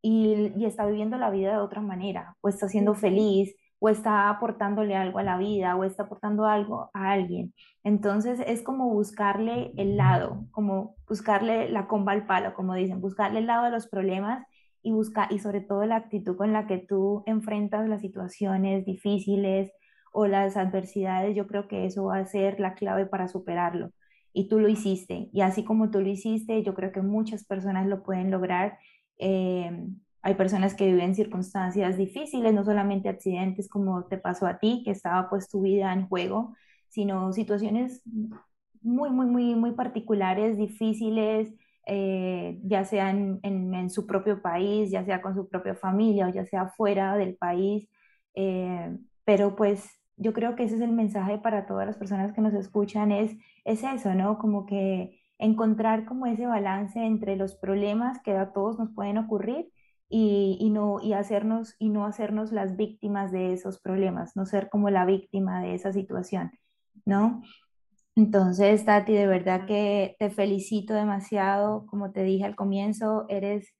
y, 0.02 0.64
está 0.64 0.86
viviendo 0.86 1.16
la 1.18 1.30
vida 1.30 1.52
de 1.52 1.58
otra 1.58 1.80
manera, 1.80 2.36
o 2.40 2.48
está 2.48 2.68
siendo 2.68 2.94
feliz, 2.94 3.54
o 3.78 3.88
está 3.88 4.28
aportándole 4.28 4.96
algo 4.96 5.18
a 5.18 5.22
la 5.22 5.36
vida, 5.36 5.76
o 5.76 5.84
está 5.84 6.04
aportando 6.04 6.46
algo 6.46 6.90
a 6.94 7.10
alguien. 7.12 7.54
Entonces 7.82 8.40
es 8.46 8.62
como 8.62 8.88
buscarle 8.90 9.72
el 9.76 9.96
lado, 9.96 10.46
como 10.50 10.96
buscarle 11.08 11.68
la 11.70 11.86
comba 11.86 12.12
al 12.12 12.26
palo, 12.26 12.54
como 12.54 12.74
dicen, 12.74 13.00
buscarle 13.00 13.40
el 13.40 13.46
lado 13.46 13.64
de 13.64 13.70
los 13.70 13.88
problemas 13.88 14.46
y 14.84 14.92
buscar 14.92 15.32
y 15.32 15.40
sobre 15.40 15.60
todo 15.62 15.84
la 15.86 15.96
actitud 15.96 16.36
con 16.36 16.52
la 16.52 16.66
que 16.68 16.78
tú 16.78 17.24
enfrentas 17.26 17.88
las 17.88 18.02
situaciones 18.02 18.84
difíciles 18.84 19.72
o 20.12 20.26
las 20.28 20.56
adversidades, 20.56 21.34
yo 21.34 21.46
creo 21.48 21.66
que 21.68 21.86
eso 21.86 22.04
va 22.04 22.18
a 22.18 22.26
ser 22.26 22.60
la 22.60 22.74
clave 22.74 23.06
para 23.06 23.26
superarlo 23.28 23.90
y 24.34 24.48
tú 24.48 24.60
lo 24.60 24.68
hiciste. 24.68 25.30
Y 25.32 25.40
así 25.40 25.64
como 25.64 25.90
tú 25.90 26.00
lo 26.00 26.08
hiciste, 26.08 26.62
yo 26.62 26.74
creo 26.74 26.92
que 26.92 27.02
muchas 27.02 27.44
personas 27.44 27.86
lo 27.86 28.02
pueden 28.02 28.30
lograr. 28.30 28.78
Eh, 29.18 29.70
hay 30.22 30.34
personas 30.34 30.74
que 30.74 30.86
viven 30.86 31.14
circunstancias 31.14 31.96
difíciles, 31.96 32.52
no 32.52 32.64
solamente 32.64 33.08
accidentes 33.08 33.68
como 33.68 34.04
te 34.04 34.18
pasó 34.18 34.46
a 34.46 34.58
ti, 34.58 34.82
que 34.84 34.90
estaba 34.90 35.30
pues 35.30 35.48
tu 35.48 35.62
vida 35.62 35.92
en 35.92 36.08
juego, 36.08 36.54
sino 36.88 37.32
situaciones 37.32 38.02
muy, 38.82 39.10
muy, 39.10 39.26
muy, 39.26 39.54
muy 39.54 39.72
particulares, 39.72 40.58
difíciles, 40.58 41.52
eh, 41.86 42.58
ya 42.64 42.84
sea 42.84 43.10
en, 43.10 43.40
en, 43.42 43.90
su 43.90 44.06
propio 44.06 44.40
país, 44.42 44.90
ya 44.90 45.04
sea 45.04 45.20
con 45.22 45.34
su 45.34 45.48
propia 45.48 45.74
familia 45.74 46.26
o 46.26 46.30
ya 46.30 46.44
sea 46.46 46.68
fuera 46.68 47.16
del 47.16 47.36
país. 47.36 47.88
Eh, 48.34 48.96
pero 49.24 49.56
pues 49.56 49.90
yo 50.16 50.32
creo 50.32 50.56
que 50.56 50.64
ese 50.64 50.76
es 50.76 50.80
el 50.80 50.92
mensaje 50.92 51.38
para 51.38 51.66
todas 51.66 51.86
las 51.86 51.96
personas 51.96 52.32
que 52.32 52.40
nos 52.40 52.54
escuchan, 52.54 53.12
es, 53.12 53.36
es 53.64 53.82
eso, 53.82 54.14
¿no? 54.14 54.38
Como 54.38 54.66
que 54.66 55.20
encontrar 55.38 56.04
como 56.04 56.26
ese 56.26 56.46
balance 56.46 56.98
entre 57.04 57.36
los 57.36 57.54
problemas 57.56 58.20
que 58.22 58.36
a 58.36 58.52
todos 58.52 58.78
nos 58.78 58.90
pueden 58.92 59.18
ocurrir 59.18 59.70
y, 60.08 60.56
y, 60.60 60.70
no, 60.70 61.00
y, 61.02 61.12
hacernos, 61.14 61.74
y 61.78 61.88
no 61.88 62.06
hacernos 62.06 62.52
las 62.52 62.76
víctimas 62.76 63.32
de 63.32 63.52
esos 63.52 63.80
problemas, 63.80 64.36
no 64.36 64.46
ser 64.46 64.68
como 64.68 64.90
la 64.90 65.04
víctima 65.06 65.60
de 65.62 65.74
esa 65.74 65.92
situación, 65.92 66.52
¿no? 67.04 67.42
Entonces, 68.16 68.84
Tati, 68.84 69.12
de 69.12 69.26
verdad 69.26 69.66
que 69.66 70.16
te 70.18 70.30
felicito 70.30 70.94
demasiado. 70.94 71.86
Como 71.86 72.12
te 72.12 72.22
dije 72.22 72.44
al 72.44 72.54
comienzo, 72.54 73.26
eres 73.28 73.74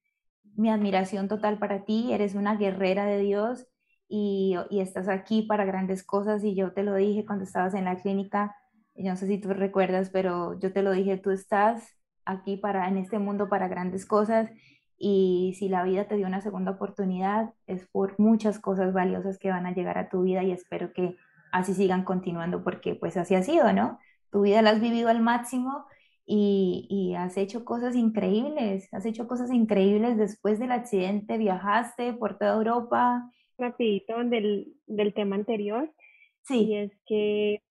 mi 0.57 0.71
admiración 0.71 1.29
total 1.29 1.59
para 1.59 1.85
ti, 1.85 2.13
eres 2.13 2.35
una 2.35 2.57
guerrera 2.57 3.07
de 3.07 3.19
Dios 3.21 3.67
y, 4.09 4.57
estás 4.71 5.09
aquí 5.09 5.43
para 5.43 5.65
grandes 5.65 6.05
cosas 6.05 6.45
y 6.45 6.55
yo 6.55 6.73
te 6.73 6.83
lo 6.83 6.95
dije 6.95 7.25
cuando 7.27 7.45
estabas 7.45 7.75
en 7.75 7.85
la 7.85 7.97
clínica, 7.97 8.57
no 8.95 9.17
sé 9.17 9.27
si 9.27 9.39
tú 9.39 9.53
recuerdas, 9.53 10.11
pero 10.11 10.59
yo 10.61 10.73
te 10.73 10.83
lo 10.83 10.93
dije, 10.93 11.17
tú 11.17 11.31
estás 11.31 11.97
aquí 12.25 12.57
para 12.57 12.89
en 12.89 12.99
este 12.99 13.19
mundo 13.19 13.49
para 13.49 13.69
grandes 13.69 14.07
cosas 14.07 14.51
y 14.97 15.55
si 15.59 15.69
la 15.69 15.83
vida 15.83 16.07
te 16.07 16.17
dio 16.17 16.27
una 16.27 16.41
segunda 16.41 16.73
oportunidad 16.73 17.53
es 17.67 17.87
por 17.89 18.19
muchas 18.19 18.59
cosas 18.59 18.93
valiosas 18.93 19.39
que 19.39 19.51
van 19.51 19.67
a 19.67 19.75
llegar 19.75 19.99
a 19.99 20.09
tu 20.09 20.23
vida 20.23 20.43
y 20.45 20.53
espero 20.53 20.93
que 20.93 21.17
así 21.53 21.75
sigan 21.75 22.05
continuando 22.05 22.63
porque 22.63 22.95
pues 22.95 23.17
así 23.17 23.35
ha 23.35 23.43
sido, 23.43 23.73
¿no? 23.73 23.99
Tu 24.35 24.41
vida 24.41 24.63
la 24.63 24.71
has 24.71 24.81
vivido 24.81 25.11
al 25.11 25.21
máximo 25.21 25.87
y, 26.27 26.89
y, 26.91 27.15
has 27.15 27.37
hecho 27.37 27.65
cosas 27.65 27.95
increíbles, 27.95 28.93
has 28.93 29.07
hecho 29.07 29.29
cosas 29.29 29.53
increíbles 29.53 30.17
después 30.17 30.59
del 30.59 30.73
accidente, 30.73 31.39
viajaste 31.39 32.15
por 32.15 32.37
toda 32.37 32.57
Europa, 32.57 33.31
rapidito 33.57 34.17
del, 34.25 34.75
del 34.89 35.15
tema 35.15 35.37
anterior. 35.37 35.89
Sí. 36.43 36.65
Y 36.65 36.77
es 36.79 36.91
que 37.07 37.63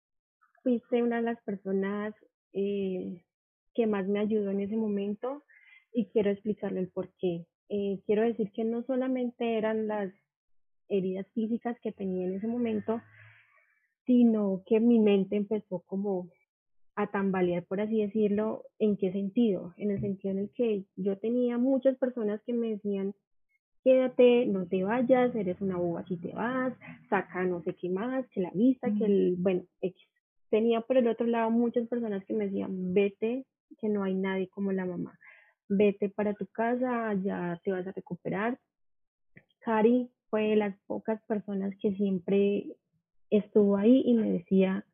fuiste 0.63 1.03
una 1.03 1.17
de 1.17 1.23
las 1.23 1.41
personas 1.43 2.15
eh, 2.53 3.25
que 3.73 3.85
más 3.85 4.07
me 4.07 4.21
ayudó 4.21 4.51
en 4.51 4.61
ese 4.61 4.77
momento 4.77 5.43
y 5.91 6.05
quiero 6.11 6.31
explicarle 6.31 6.79
el 6.79 6.87
por 6.87 7.11
qué. 7.19 7.45
Eh, 7.67 7.99
quiero 8.05 8.21
decir 8.21 8.53
que 8.53 8.63
no 8.63 8.83
solamente 8.83 9.57
eran 9.57 9.87
las 9.89 10.13
heridas 10.87 11.27
físicas 11.33 11.75
que 11.81 11.91
tenía 11.91 12.25
en 12.25 12.35
ese 12.35 12.47
momento, 12.47 13.01
sino 14.05 14.63
que 14.65 14.79
mi 14.79 14.99
mente 14.99 15.35
empezó 15.35 15.83
como 15.87 16.29
a 16.95 17.07
tambalear, 17.07 17.63
por 17.65 17.81
así 17.81 18.01
decirlo, 18.01 18.63
¿en 18.79 18.97
qué 18.97 19.11
sentido? 19.11 19.73
En 19.77 19.91
el 19.91 19.99
sentido 19.99 20.31
en 20.31 20.39
el 20.39 20.49
que 20.51 20.85
yo 20.95 21.17
tenía 21.17 21.57
muchas 21.57 21.97
personas 21.97 22.41
que 22.45 22.53
me 22.53 22.69
decían, 22.69 23.13
quédate, 23.83 24.45
no 24.45 24.65
te 24.67 24.83
vayas, 24.83 25.35
eres 25.35 25.59
una 25.61 25.77
boba 25.77 26.05
si 26.05 26.17
te 26.17 26.33
vas, 26.33 26.73
saca 27.09 27.43
no 27.43 27.61
sé 27.63 27.75
qué 27.75 27.89
más, 27.89 28.27
que 28.29 28.41
la 28.41 28.51
vista, 28.51 28.89
que 28.97 29.05
el, 29.05 29.35
bueno, 29.37 29.63
Tenía 30.49 30.81
por 30.81 30.97
el 30.97 31.07
otro 31.07 31.25
lado 31.25 31.49
muchas 31.49 31.87
personas 31.87 32.23
que 32.25 32.33
me 32.35 32.45
decían, 32.45 32.93
vete, 32.93 33.43
que 33.79 33.89
no 33.89 34.03
hay 34.03 34.13
nadie 34.13 34.49
como 34.49 34.71
la 34.71 34.85
mamá, 34.85 35.17
vete 35.67 36.09
para 36.09 36.35
tu 36.35 36.45
casa, 36.45 37.15
ya 37.23 37.59
te 37.63 37.71
vas 37.71 37.87
a 37.87 37.91
recuperar. 37.91 38.59
Cari 39.61 40.11
fue 40.29 40.49
de 40.49 40.55
las 40.57 40.77
pocas 40.85 41.19
personas 41.23 41.73
que 41.81 41.95
siempre 41.95 42.67
estuvo 43.31 43.77
ahí 43.77 44.03
y 44.05 44.13
me 44.13 44.29
decía, 44.29 44.85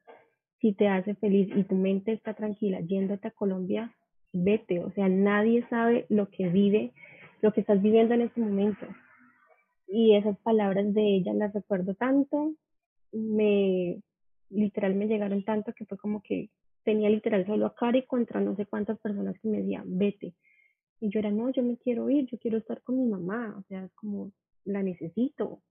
si 0.60 0.74
te 0.74 0.88
hace 0.88 1.15
feliz 1.15 1.50
y 1.56 1.63
tu 1.63 1.76
mente 1.76 2.12
está 2.12 2.34
tranquila 2.34 2.80
yéndote 2.82 3.28
a 3.28 3.32
Colombia, 3.32 3.93
vete, 4.34 4.80
o 4.80 4.91
sea, 4.91 5.10
nadie 5.10 5.65
sabe 5.69 6.06
lo 6.10 6.30
que 6.30 6.48
vive 6.50 6.93
lo 7.41 7.54
que 7.54 7.62
estás 7.62 7.82
viviendo 7.82 8.13
en 8.13 8.22
este 8.22 8.41
momento. 8.41 8.86
Y 9.88 10.15
esas 10.15 10.38
palabras 10.39 10.93
de 10.93 11.15
ella 11.15 11.34
las 11.34 11.54
recuerdo 11.54 11.95
tanto, 11.95 12.54
me 13.12 14.02
literal 14.50 14.95
me 14.95 15.08
llegaron 15.08 15.43
tanto 15.43 15.74
que 15.74 15.86
fue 15.86 15.98
como 15.98 16.22
que 16.22 16.50
tenía 16.84 17.10
literal 17.10 17.45
solo 17.45 17.67
a 17.67 17.76
Cari 17.76 18.06
contra 18.08 18.41
no 18.41 18.56
sé 18.56 18.65
cuántas 18.65 19.00
personas 19.00 19.39
que 19.39 19.48
me 19.48 19.60
decían, 19.60 19.84
vete. 19.86 20.34
Y 21.00 21.10
yo 21.10 21.19
era, 21.19 21.32
no, 21.32 21.50
yo 21.52 21.63
me 21.63 21.78
quiero 21.78 22.10
ir, 22.10 22.26
yo 22.26 22.38
quiero 22.39 22.58
estar 22.58 22.82
con 22.82 22.98
mi 22.98 23.08
mamá, 23.08 23.56
o 23.58 23.63
sea, 23.63 23.86
es 23.86 23.93
como, 23.93 24.32
la 24.65 24.84
necesito. 24.84 25.62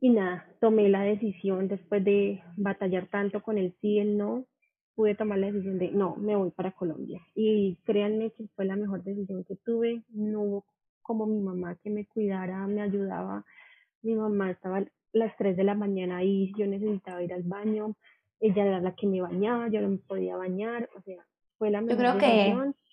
Y 0.00 0.10
nada, 0.10 0.46
tomé 0.60 0.88
la 0.88 1.02
decisión 1.02 1.68
después 1.68 2.04
de 2.04 2.42
batallar 2.56 3.06
tanto 3.06 3.42
con 3.42 3.56
el 3.56 3.72
sí 3.80 3.94
y 3.94 3.98
el 4.00 4.18
no, 4.18 4.44
pude 4.94 5.14
tomar 5.14 5.38
la 5.38 5.46
decisión 5.46 5.78
de 5.78 5.90
no, 5.90 6.16
me 6.16 6.36
voy 6.36 6.50
para 6.50 6.72
Colombia. 6.72 7.20
Y 7.34 7.76
créanme 7.84 8.32
que 8.32 8.48
fue 8.54 8.64
la 8.64 8.76
mejor 8.76 9.02
decisión 9.02 9.44
que 9.44 9.56
tuve. 9.56 10.02
No 10.10 10.40
hubo 10.42 10.64
como 11.02 11.26
mi 11.26 11.40
mamá 11.40 11.76
que 11.76 11.90
me 11.90 12.06
cuidara, 12.06 12.66
me 12.66 12.82
ayudaba. 12.82 13.44
Mi 14.02 14.14
mamá 14.14 14.50
estaba 14.50 14.78
a 14.78 14.86
las 15.12 15.36
3 15.36 15.56
de 15.56 15.64
la 15.64 15.74
mañana 15.74 16.18
ahí, 16.18 16.52
yo 16.56 16.66
necesitaba 16.66 17.22
ir 17.22 17.32
al 17.32 17.42
baño. 17.42 17.94
Ella 18.40 18.66
era 18.66 18.80
la 18.80 18.94
que 18.94 19.06
me 19.06 19.22
bañaba, 19.22 19.68
yo 19.68 19.80
no 19.80 19.88
me 19.88 19.98
podía 19.98 20.36
bañar. 20.36 20.90
O 20.96 21.00
sea, 21.02 21.24
fue 21.58 21.70
la 21.70 21.80
mejor 21.80 21.96
yo 21.96 21.98
creo 21.98 22.14
decisión. 22.14 22.72
Que... 22.72 22.85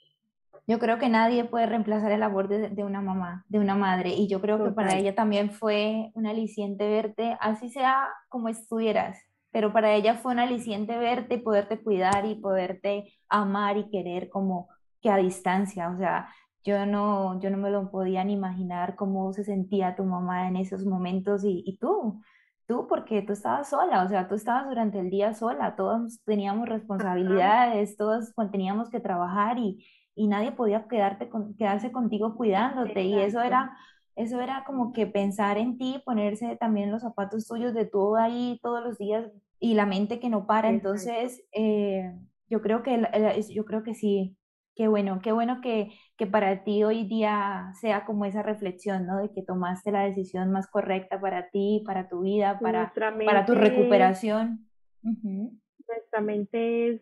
Yo 0.66 0.80
creo 0.80 0.98
que 0.98 1.10
nadie 1.10 1.44
puede 1.44 1.66
reemplazar 1.66 2.12
el 2.12 2.22
labor 2.22 2.48
de, 2.48 2.70
de, 2.70 2.84
una 2.86 3.02
mamá, 3.02 3.44
de 3.50 3.60
una 3.60 3.76
madre, 3.76 4.12
y 4.12 4.28
yo 4.30 4.40
creo 4.40 4.64
que 4.64 4.72
para 4.72 4.98
ella 4.98 5.14
también 5.14 5.52
fue 5.52 6.12
un 6.14 6.26
aliciente 6.26 6.88
verte, 6.88 7.38
así 7.42 7.70
sea 7.70 8.08
como 8.30 8.48
estuvieras, 8.48 9.18
pero 9.52 9.74
para 9.74 9.94
ella 9.94 10.16
fue 10.16 10.32
un 10.32 10.40
aliciente 10.40 10.98
verte 10.98 11.36
y 11.36 11.40
poderte 11.40 11.84
cuidar 11.84 12.26
y 12.26 12.36
poderte 12.36 13.14
amar 13.28 13.78
y 13.78 13.90
querer 13.90 14.30
como 14.30 14.70
que 15.02 15.10
a 15.10 15.18
distancia, 15.18 15.90
o 15.90 15.98
sea, 15.98 16.30
yo 16.64 16.86
no, 16.86 17.42
yo 17.42 17.50
no 17.50 17.58
me 17.58 17.70
lo 17.70 17.92
podía 17.92 18.24
ni 18.24 18.32
imaginar 18.32 18.96
cómo 18.96 19.34
se 19.34 19.44
sentía 19.44 19.98
tu 19.98 20.06
mamá 20.06 20.48
en 20.48 20.56
esos 20.56 20.86
momentos 20.86 21.44
y, 21.44 21.62
y 21.66 21.78
tú, 21.78 22.22
tú 22.68 22.88
porque 22.88 23.22
tú 23.22 23.34
estabas 23.34 23.70
sola, 23.70 24.04
o 24.06 24.08
sea, 24.08 24.30
tú 24.30 24.36
estabas 24.36 24.70
durante 24.70 24.98
el 25.00 25.10
día 25.10 25.34
sola, 25.34 25.76
todos 25.76 26.22
teníamos 26.24 26.70
responsabilidades, 26.70 27.98
todos 27.98 28.34
teníamos 28.50 28.90
que 28.90 29.02
trabajar 29.02 29.58
y, 29.58 29.86
y 30.16 30.28
nadie 30.28 30.52
podía 30.52 30.88
quedarte 30.88 31.30
con, 31.30 31.56
quedarse 31.56 31.92
contigo 31.92 32.36
cuidándote 32.36 33.04
y 33.04 33.20
eso 33.20 33.42
era 33.42 33.76
eso 34.16 34.40
era 34.42 34.64
como 34.66 34.94
que 34.94 35.08
pensar 35.08 35.58
en 35.58 35.78
ti, 35.78 36.02
ponerse 36.06 36.56
también 36.58 36.92
los 36.92 37.02
zapatos 37.02 37.48
tuyos 37.48 37.74
de 37.74 37.86
todo 37.86 38.16
ahí 38.16 38.60
todos 38.62 38.84
los 38.84 38.98
días 38.98 39.32
y 39.60 39.74
la 39.74 39.86
mente 39.86 40.20
que 40.20 40.30
no 40.30 40.46
para. 40.46 40.70
Entonces, 40.70 41.44
eh, 41.52 42.14
yo 42.48 42.62
creo 42.62 42.84
que 42.84 43.02
yo 43.50 43.66
creo 43.66 43.82
que 43.82 43.96
sí, 43.96 44.38
qué 44.76 44.88
bueno, 44.88 45.20
qué 45.24 45.32
bueno 45.32 45.62
que, 45.62 45.92
que 46.16 46.28
para 46.28 46.64
ti 46.64 46.84
hoy 46.84 47.08
día 47.08 47.72
sea 47.80 48.06
como 48.06 48.26
esa 48.26 48.44
reflexión, 48.44 49.08
¿no? 49.08 49.18
De 49.18 49.32
que 49.32 49.42
tomaste 49.42 49.92
la 49.92 50.04
decisión 50.04 50.52
más 50.52 50.70
correcta 50.70 51.20
para 51.20 51.50
ti, 51.50 51.82
para 51.86 52.08
tu 52.08 52.22
vida, 52.22 52.60
para, 52.60 52.94
para 53.26 53.46
tu 53.46 53.56
recuperación. 53.56 54.70
Nuestra 55.02 56.22
mente 56.22 56.90
es 56.90 57.02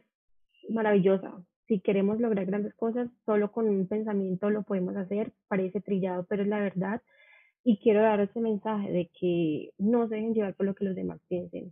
maravillosa. 0.70 1.44
Si 1.72 1.80
queremos 1.80 2.20
lograr 2.20 2.46
grandes 2.48 2.74
cosas, 2.74 3.10
solo 3.26 3.54
con 3.54 3.70
un 3.70 3.88
pensamiento 3.88 4.50
lo 4.50 4.64
podemos 4.64 4.98
hacer. 4.98 5.32
Parece 5.48 5.80
trillado, 5.80 6.26
pero 6.28 6.44
es 6.44 6.50
la 6.50 6.60
verdad. 6.60 7.02
Y 7.64 7.78
quiero 7.78 8.02
dar 8.02 8.20
ese 8.20 8.42
mensaje 8.42 8.92
de 8.92 9.10
que 9.18 9.70
no 9.78 10.06
se 10.10 10.16
dejen 10.16 10.34
llevar 10.34 10.54
por 10.54 10.66
lo 10.66 10.76
que 10.76 10.84
los 10.84 10.96
demás 10.98 11.22
piensen 11.30 11.72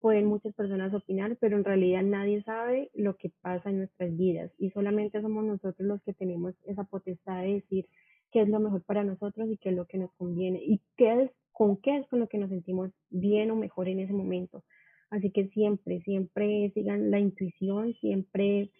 pueden 0.00 0.26
muchas 0.26 0.54
personas 0.54 0.92
opinar, 0.92 1.38
pero 1.40 1.56
en 1.56 1.64
realidad 1.64 2.02
nadie 2.02 2.42
sabe 2.42 2.90
lo 2.92 3.16
que 3.16 3.32
pasa 3.40 3.70
en 3.70 3.78
nuestras 3.78 4.14
vidas 4.18 4.52
y 4.58 4.68
solamente 4.70 5.22
somos 5.22 5.46
nosotros 5.46 5.80
los 5.80 6.02
que 6.02 6.12
tenemos 6.12 6.54
esa 6.66 6.84
potestad 6.84 7.40
de 7.40 7.54
decir 7.54 7.86
qué 8.30 8.42
es 8.42 8.48
lo 8.50 8.60
mejor 8.60 8.82
para 8.84 9.02
nosotros 9.02 9.48
y 9.50 9.56
qué 9.56 9.70
es 9.70 9.76
lo 9.76 9.86
que 9.86 9.96
nos 9.96 10.12
conviene 10.12 10.60
y 10.62 10.82
qué 10.98 11.22
es, 11.22 11.30
con 11.52 11.78
qué 11.78 11.96
es 11.96 12.06
con 12.08 12.20
lo 12.20 12.28
que 12.28 12.36
nos 12.36 12.50
sentimos 12.50 12.90
bien 13.08 13.50
o 13.50 13.56
mejor 13.56 13.88
en 13.88 14.00
ese 14.00 14.12
momento. 14.12 14.62
Así 15.08 15.30
que 15.30 15.48
siempre, 15.48 16.02
siempre 16.02 16.70
sigan 16.74 17.10
la 17.10 17.18
intuición, 17.18 17.94
siempre 17.94 18.70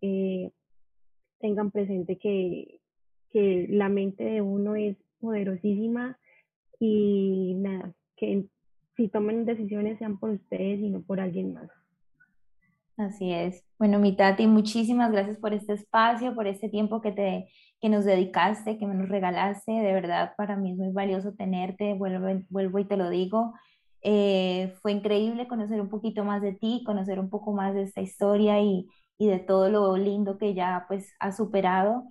eh, 0.00 0.50
tengan 1.40 1.70
presente 1.70 2.18
que, 2.18 2.80
que 3.30 3.66
la 3.70 3.88
mente 3.88 4.24
de 4.24 4.42
uno 4.42 4.76
es 4.76 4.96
poderosísima 5.20 6.18
y 6.78 7.54
nada, 7.56 7.94
que 8.16 8.46
si 8.96 9.08
tomen 9.08 9.44
decisiones 9.44 9.98
sean 9.98 10.18
por 10.18 10.30
ustedes 10.30 10.80
y 10.80 10.90
no 10.90 11.02
por 11.02 11.20
alguien 11.20 11.54
más. 11.54 11.70
Así 12.96 13.32
es. 13.32 13.64
Bueno, 13.78 13.98
mi 13.98 14.14
Tati, 14.14 14.46
muchísimas 14.46 15.10
gracias 15.10 15.38
por 15.38 15.54
este 15.54 15.72
espacio, 15.72 16.34
por 16.34 16.46
este 16.46 16.68
tiempo 16.68 17.00
que, 17.00 17.12
te, 17.12 17.48
que 17.80 17.88
nos 17.88 18.04
dedicaste, 18.04 18.76
que 18.76 18.86
me 18.86 18.94
nos 18.94 19.08
regalaste. 19.08 19.72
De 19.72 19.92
verdad, 19.94 20.34
para 20.36 20.56
mí 20.56 20.72
es 20.72 20.76
muy 20.76 20.92
valioso 20.92 21.32
tenerte, 21.32 21.94
vuelvo, 21.94 22.42
vuelvo 22.50 22.78
y 22.78 22.84
te 22.84 22.98
lo 22.98 23.08
digo. 23.08 23.54
Eh, 24.02 24.74
fue 24.82 24.92
increíble 24.92 25.48
conocer 25.48 25.80
un 25.80 25.88
poquito 25.88 26.24
más 26.24 26.42
de 26.42 26.52
ti, 26.52 26.82
conocer 26.84 27.18
un 27.18 27.30
poco 27.30 27.52
más 27.52 27.74
de 27.74 27.84
esta 27.84 28.02
historia 28.02 28.60
y, 28.60 28.86
y 29.20 29.28
de 29.28 29.38
todo 29.38 29.68
lo 29.68 29.98
lindo 29.98 30.38
que 30.38 30.54
ya 30.54 30.86
pues 30.88 31.14
has 31.20 31.36
superado. 31.36 32.04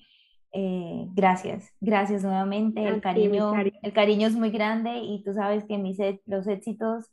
Eh, 0.53 1.07
gracias, 1.15 1.73
gracias 1.81 2.23
nuevamente. 2.23 2.87
El 2.87 3.01
cariño, 3.01 3.51
el 3.81 3.93
cariño 3.93 4.27
es 4.27 4.35
muy 4.35 4.51
grande 4.51 4.99
y 4.99 5.23
tú 5.23 5.33
sabes 5.33 5.65
que 5.65 5.79
mis, 5.79 5.97
los 6.27 6.45
éxitos 6.45 7.09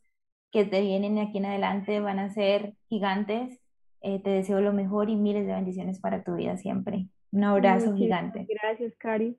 que 0.52 0.66
te 0.66 0.82
vienen 0.82 1.18
aquí 1.18 1.38
en 1.38 1.46
adelante 1.46 1.98
van 2.00 2.18
a 2.18 2.28
ser 2.28 2.74
gigantes. 2.90 3.58
Eh, 4.02 4.20
te 4.22 4.28
deseo 4.28 4.60
lo 4.60 4.74
mejor 4.74 5.08
y 5.08 5.16
miles 5.16 5.46
de 5.46 5.54
bendiciones 5.54 5.98
para 5.98 6.22
tu 6.22 6.34
vida 6.34 6.58
siempre. 6.58 7.06
Un 7.32 7.44
abrazo 7.44 7.94
gigante. 7.94 8.46
Gracias, 8.50 8.94
Cari. 8.98 9.38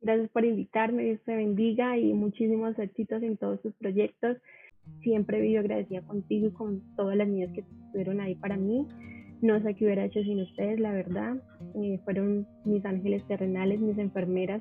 Gracias 0.00 0.28
por 0.30 0.44
invitarme. 0.44 1.04
Dios 1.04 1.20
te 1.24 1.36
bendiga 1.36 1.96
y 1.96 2.12
muchísimos 2.12 2.76
éxitos 2.80 3.22
en 3.22 3.36
todos 3.36 3.62
tus 3.62 3.72
proyectos. 3.74 4.36
Siempre 5.02 5.40
vivo 5.40 5.60
agradecida 5.60 6.02
contigo 6.02 6.48
y 6.48 6.52
con 6.52 6.96
todas 6.96 7.16
las 7.16 7.28
niñas 7.28 7.52
que 7.52 7.60
estuvieron 7.60 8.20
ahí 8.20 8.34
para 8.34 8.56
mí. 8.56 8.84
No 9.46 9.62
sé 9.62 9.74
qué 9.74 9.84
hubiera 9.84 10.04
hecho 10.04 10.20
sin 10.22 10.40
ustedes, 10.40 10.80
la 10.80 10.90
verdad. 10.92 11.36
Eh, 11.76 12.00
fueron 12.04 12.46
mis 12.64 12.84
ángeles 12.84 13.22
terrenales, 13.28 13.78
mis 13.80 13.96
enfermeras 13.96 14.60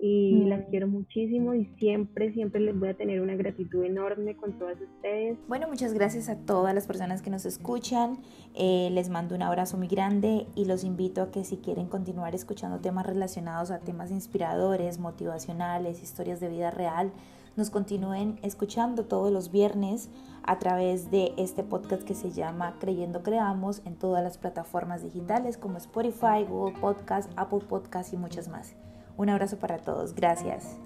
y 0.00 0.44
mm. 0.44 0.48
las 0.48 0.64
quiero 0.70 0.88
muchísimo 0.88 1.54
y 1.54 1.66
siempre, 1.78 2.32
siempre 2.32 2.60
les 2.60 2.78
voy 2.78 2.88
a 2.88 2.94
tener 2.94 3.20
una 3.20 3.34
gratitud 3.34 3.84
enorme 3.84 4.36
con 4.36 4.58
todas 4.58 4.80
ustedes. 4.80 5.36
Bueno, 5.48 5.68
muchas 5.68 5.92
gracias 5.92 6.28
a 6.28 6.36
todas 6.36 6.74
las 6.74 6.86
personas 6.86 7.20
que 7.20 7.30
nos 7.30 7.44
escuchan. 7.44 8.18
Eh, 8.54 8.88
les 8.92 9.10
mando 9.10 9.34
un 9.34 9.42
abrazo 9.42 9.76
muy 9.76 9.88
grande 9.88 10.46
y 10.54 10.64
los 10.64 10.84
invito 10.84 11.20
a 11.20 11.30
que 11.30 11.44
si 11.44 11.58
quieren 11.58 11.88
continuar 11.88 12.34
escuchando 12.34 12.80
temas 12.80 13.06
relacionados 13.06 13.70
a 13.70 13.80
temas 13.80 14.10
inspiradores, 14.10 14.98
motivacionales, 14.98 16.02
historias 16.02 16.40
de 16.40 16.48
vida 16.48 16.70
real, 16.70 17.12
nos 17.58 17.70
continúen 17.70 18.38
escuchando 18.42 19.04
todos 19.04 19.32
los 19.32 19.50
viernes 19.50 20.08
a 20.44 20.58
través 20.60 21.10
de 21.10 21.34
este 21.36 21.64
podcast 21.64 22.04
que 22.04 22.14
se 22.14 22.30
llama 22.30 22.76
Creyendo 22.78 23.22
Creamos 23.22 23.82
en 23.84 23.96
todas 23.96 24.22
las 24.22 24.38
plataformas 24.38 25.02
digitales 25.02 25.58
como 25.58 25.76
Spotify, 25.76 26.44
Google 26.48 26.78
Podcast, 26.80 27.30
Apple 27.36 27.60
Podcast 27.68 28.14
y 28.14 28.16
muchas 28.16 28.48
más. 28.48 28.74
Un 29.16 29.28
abrazo 29.28 29.58
para 29.58 29.78
todos. 29.78 30.14
Gracias. 30.14 30.78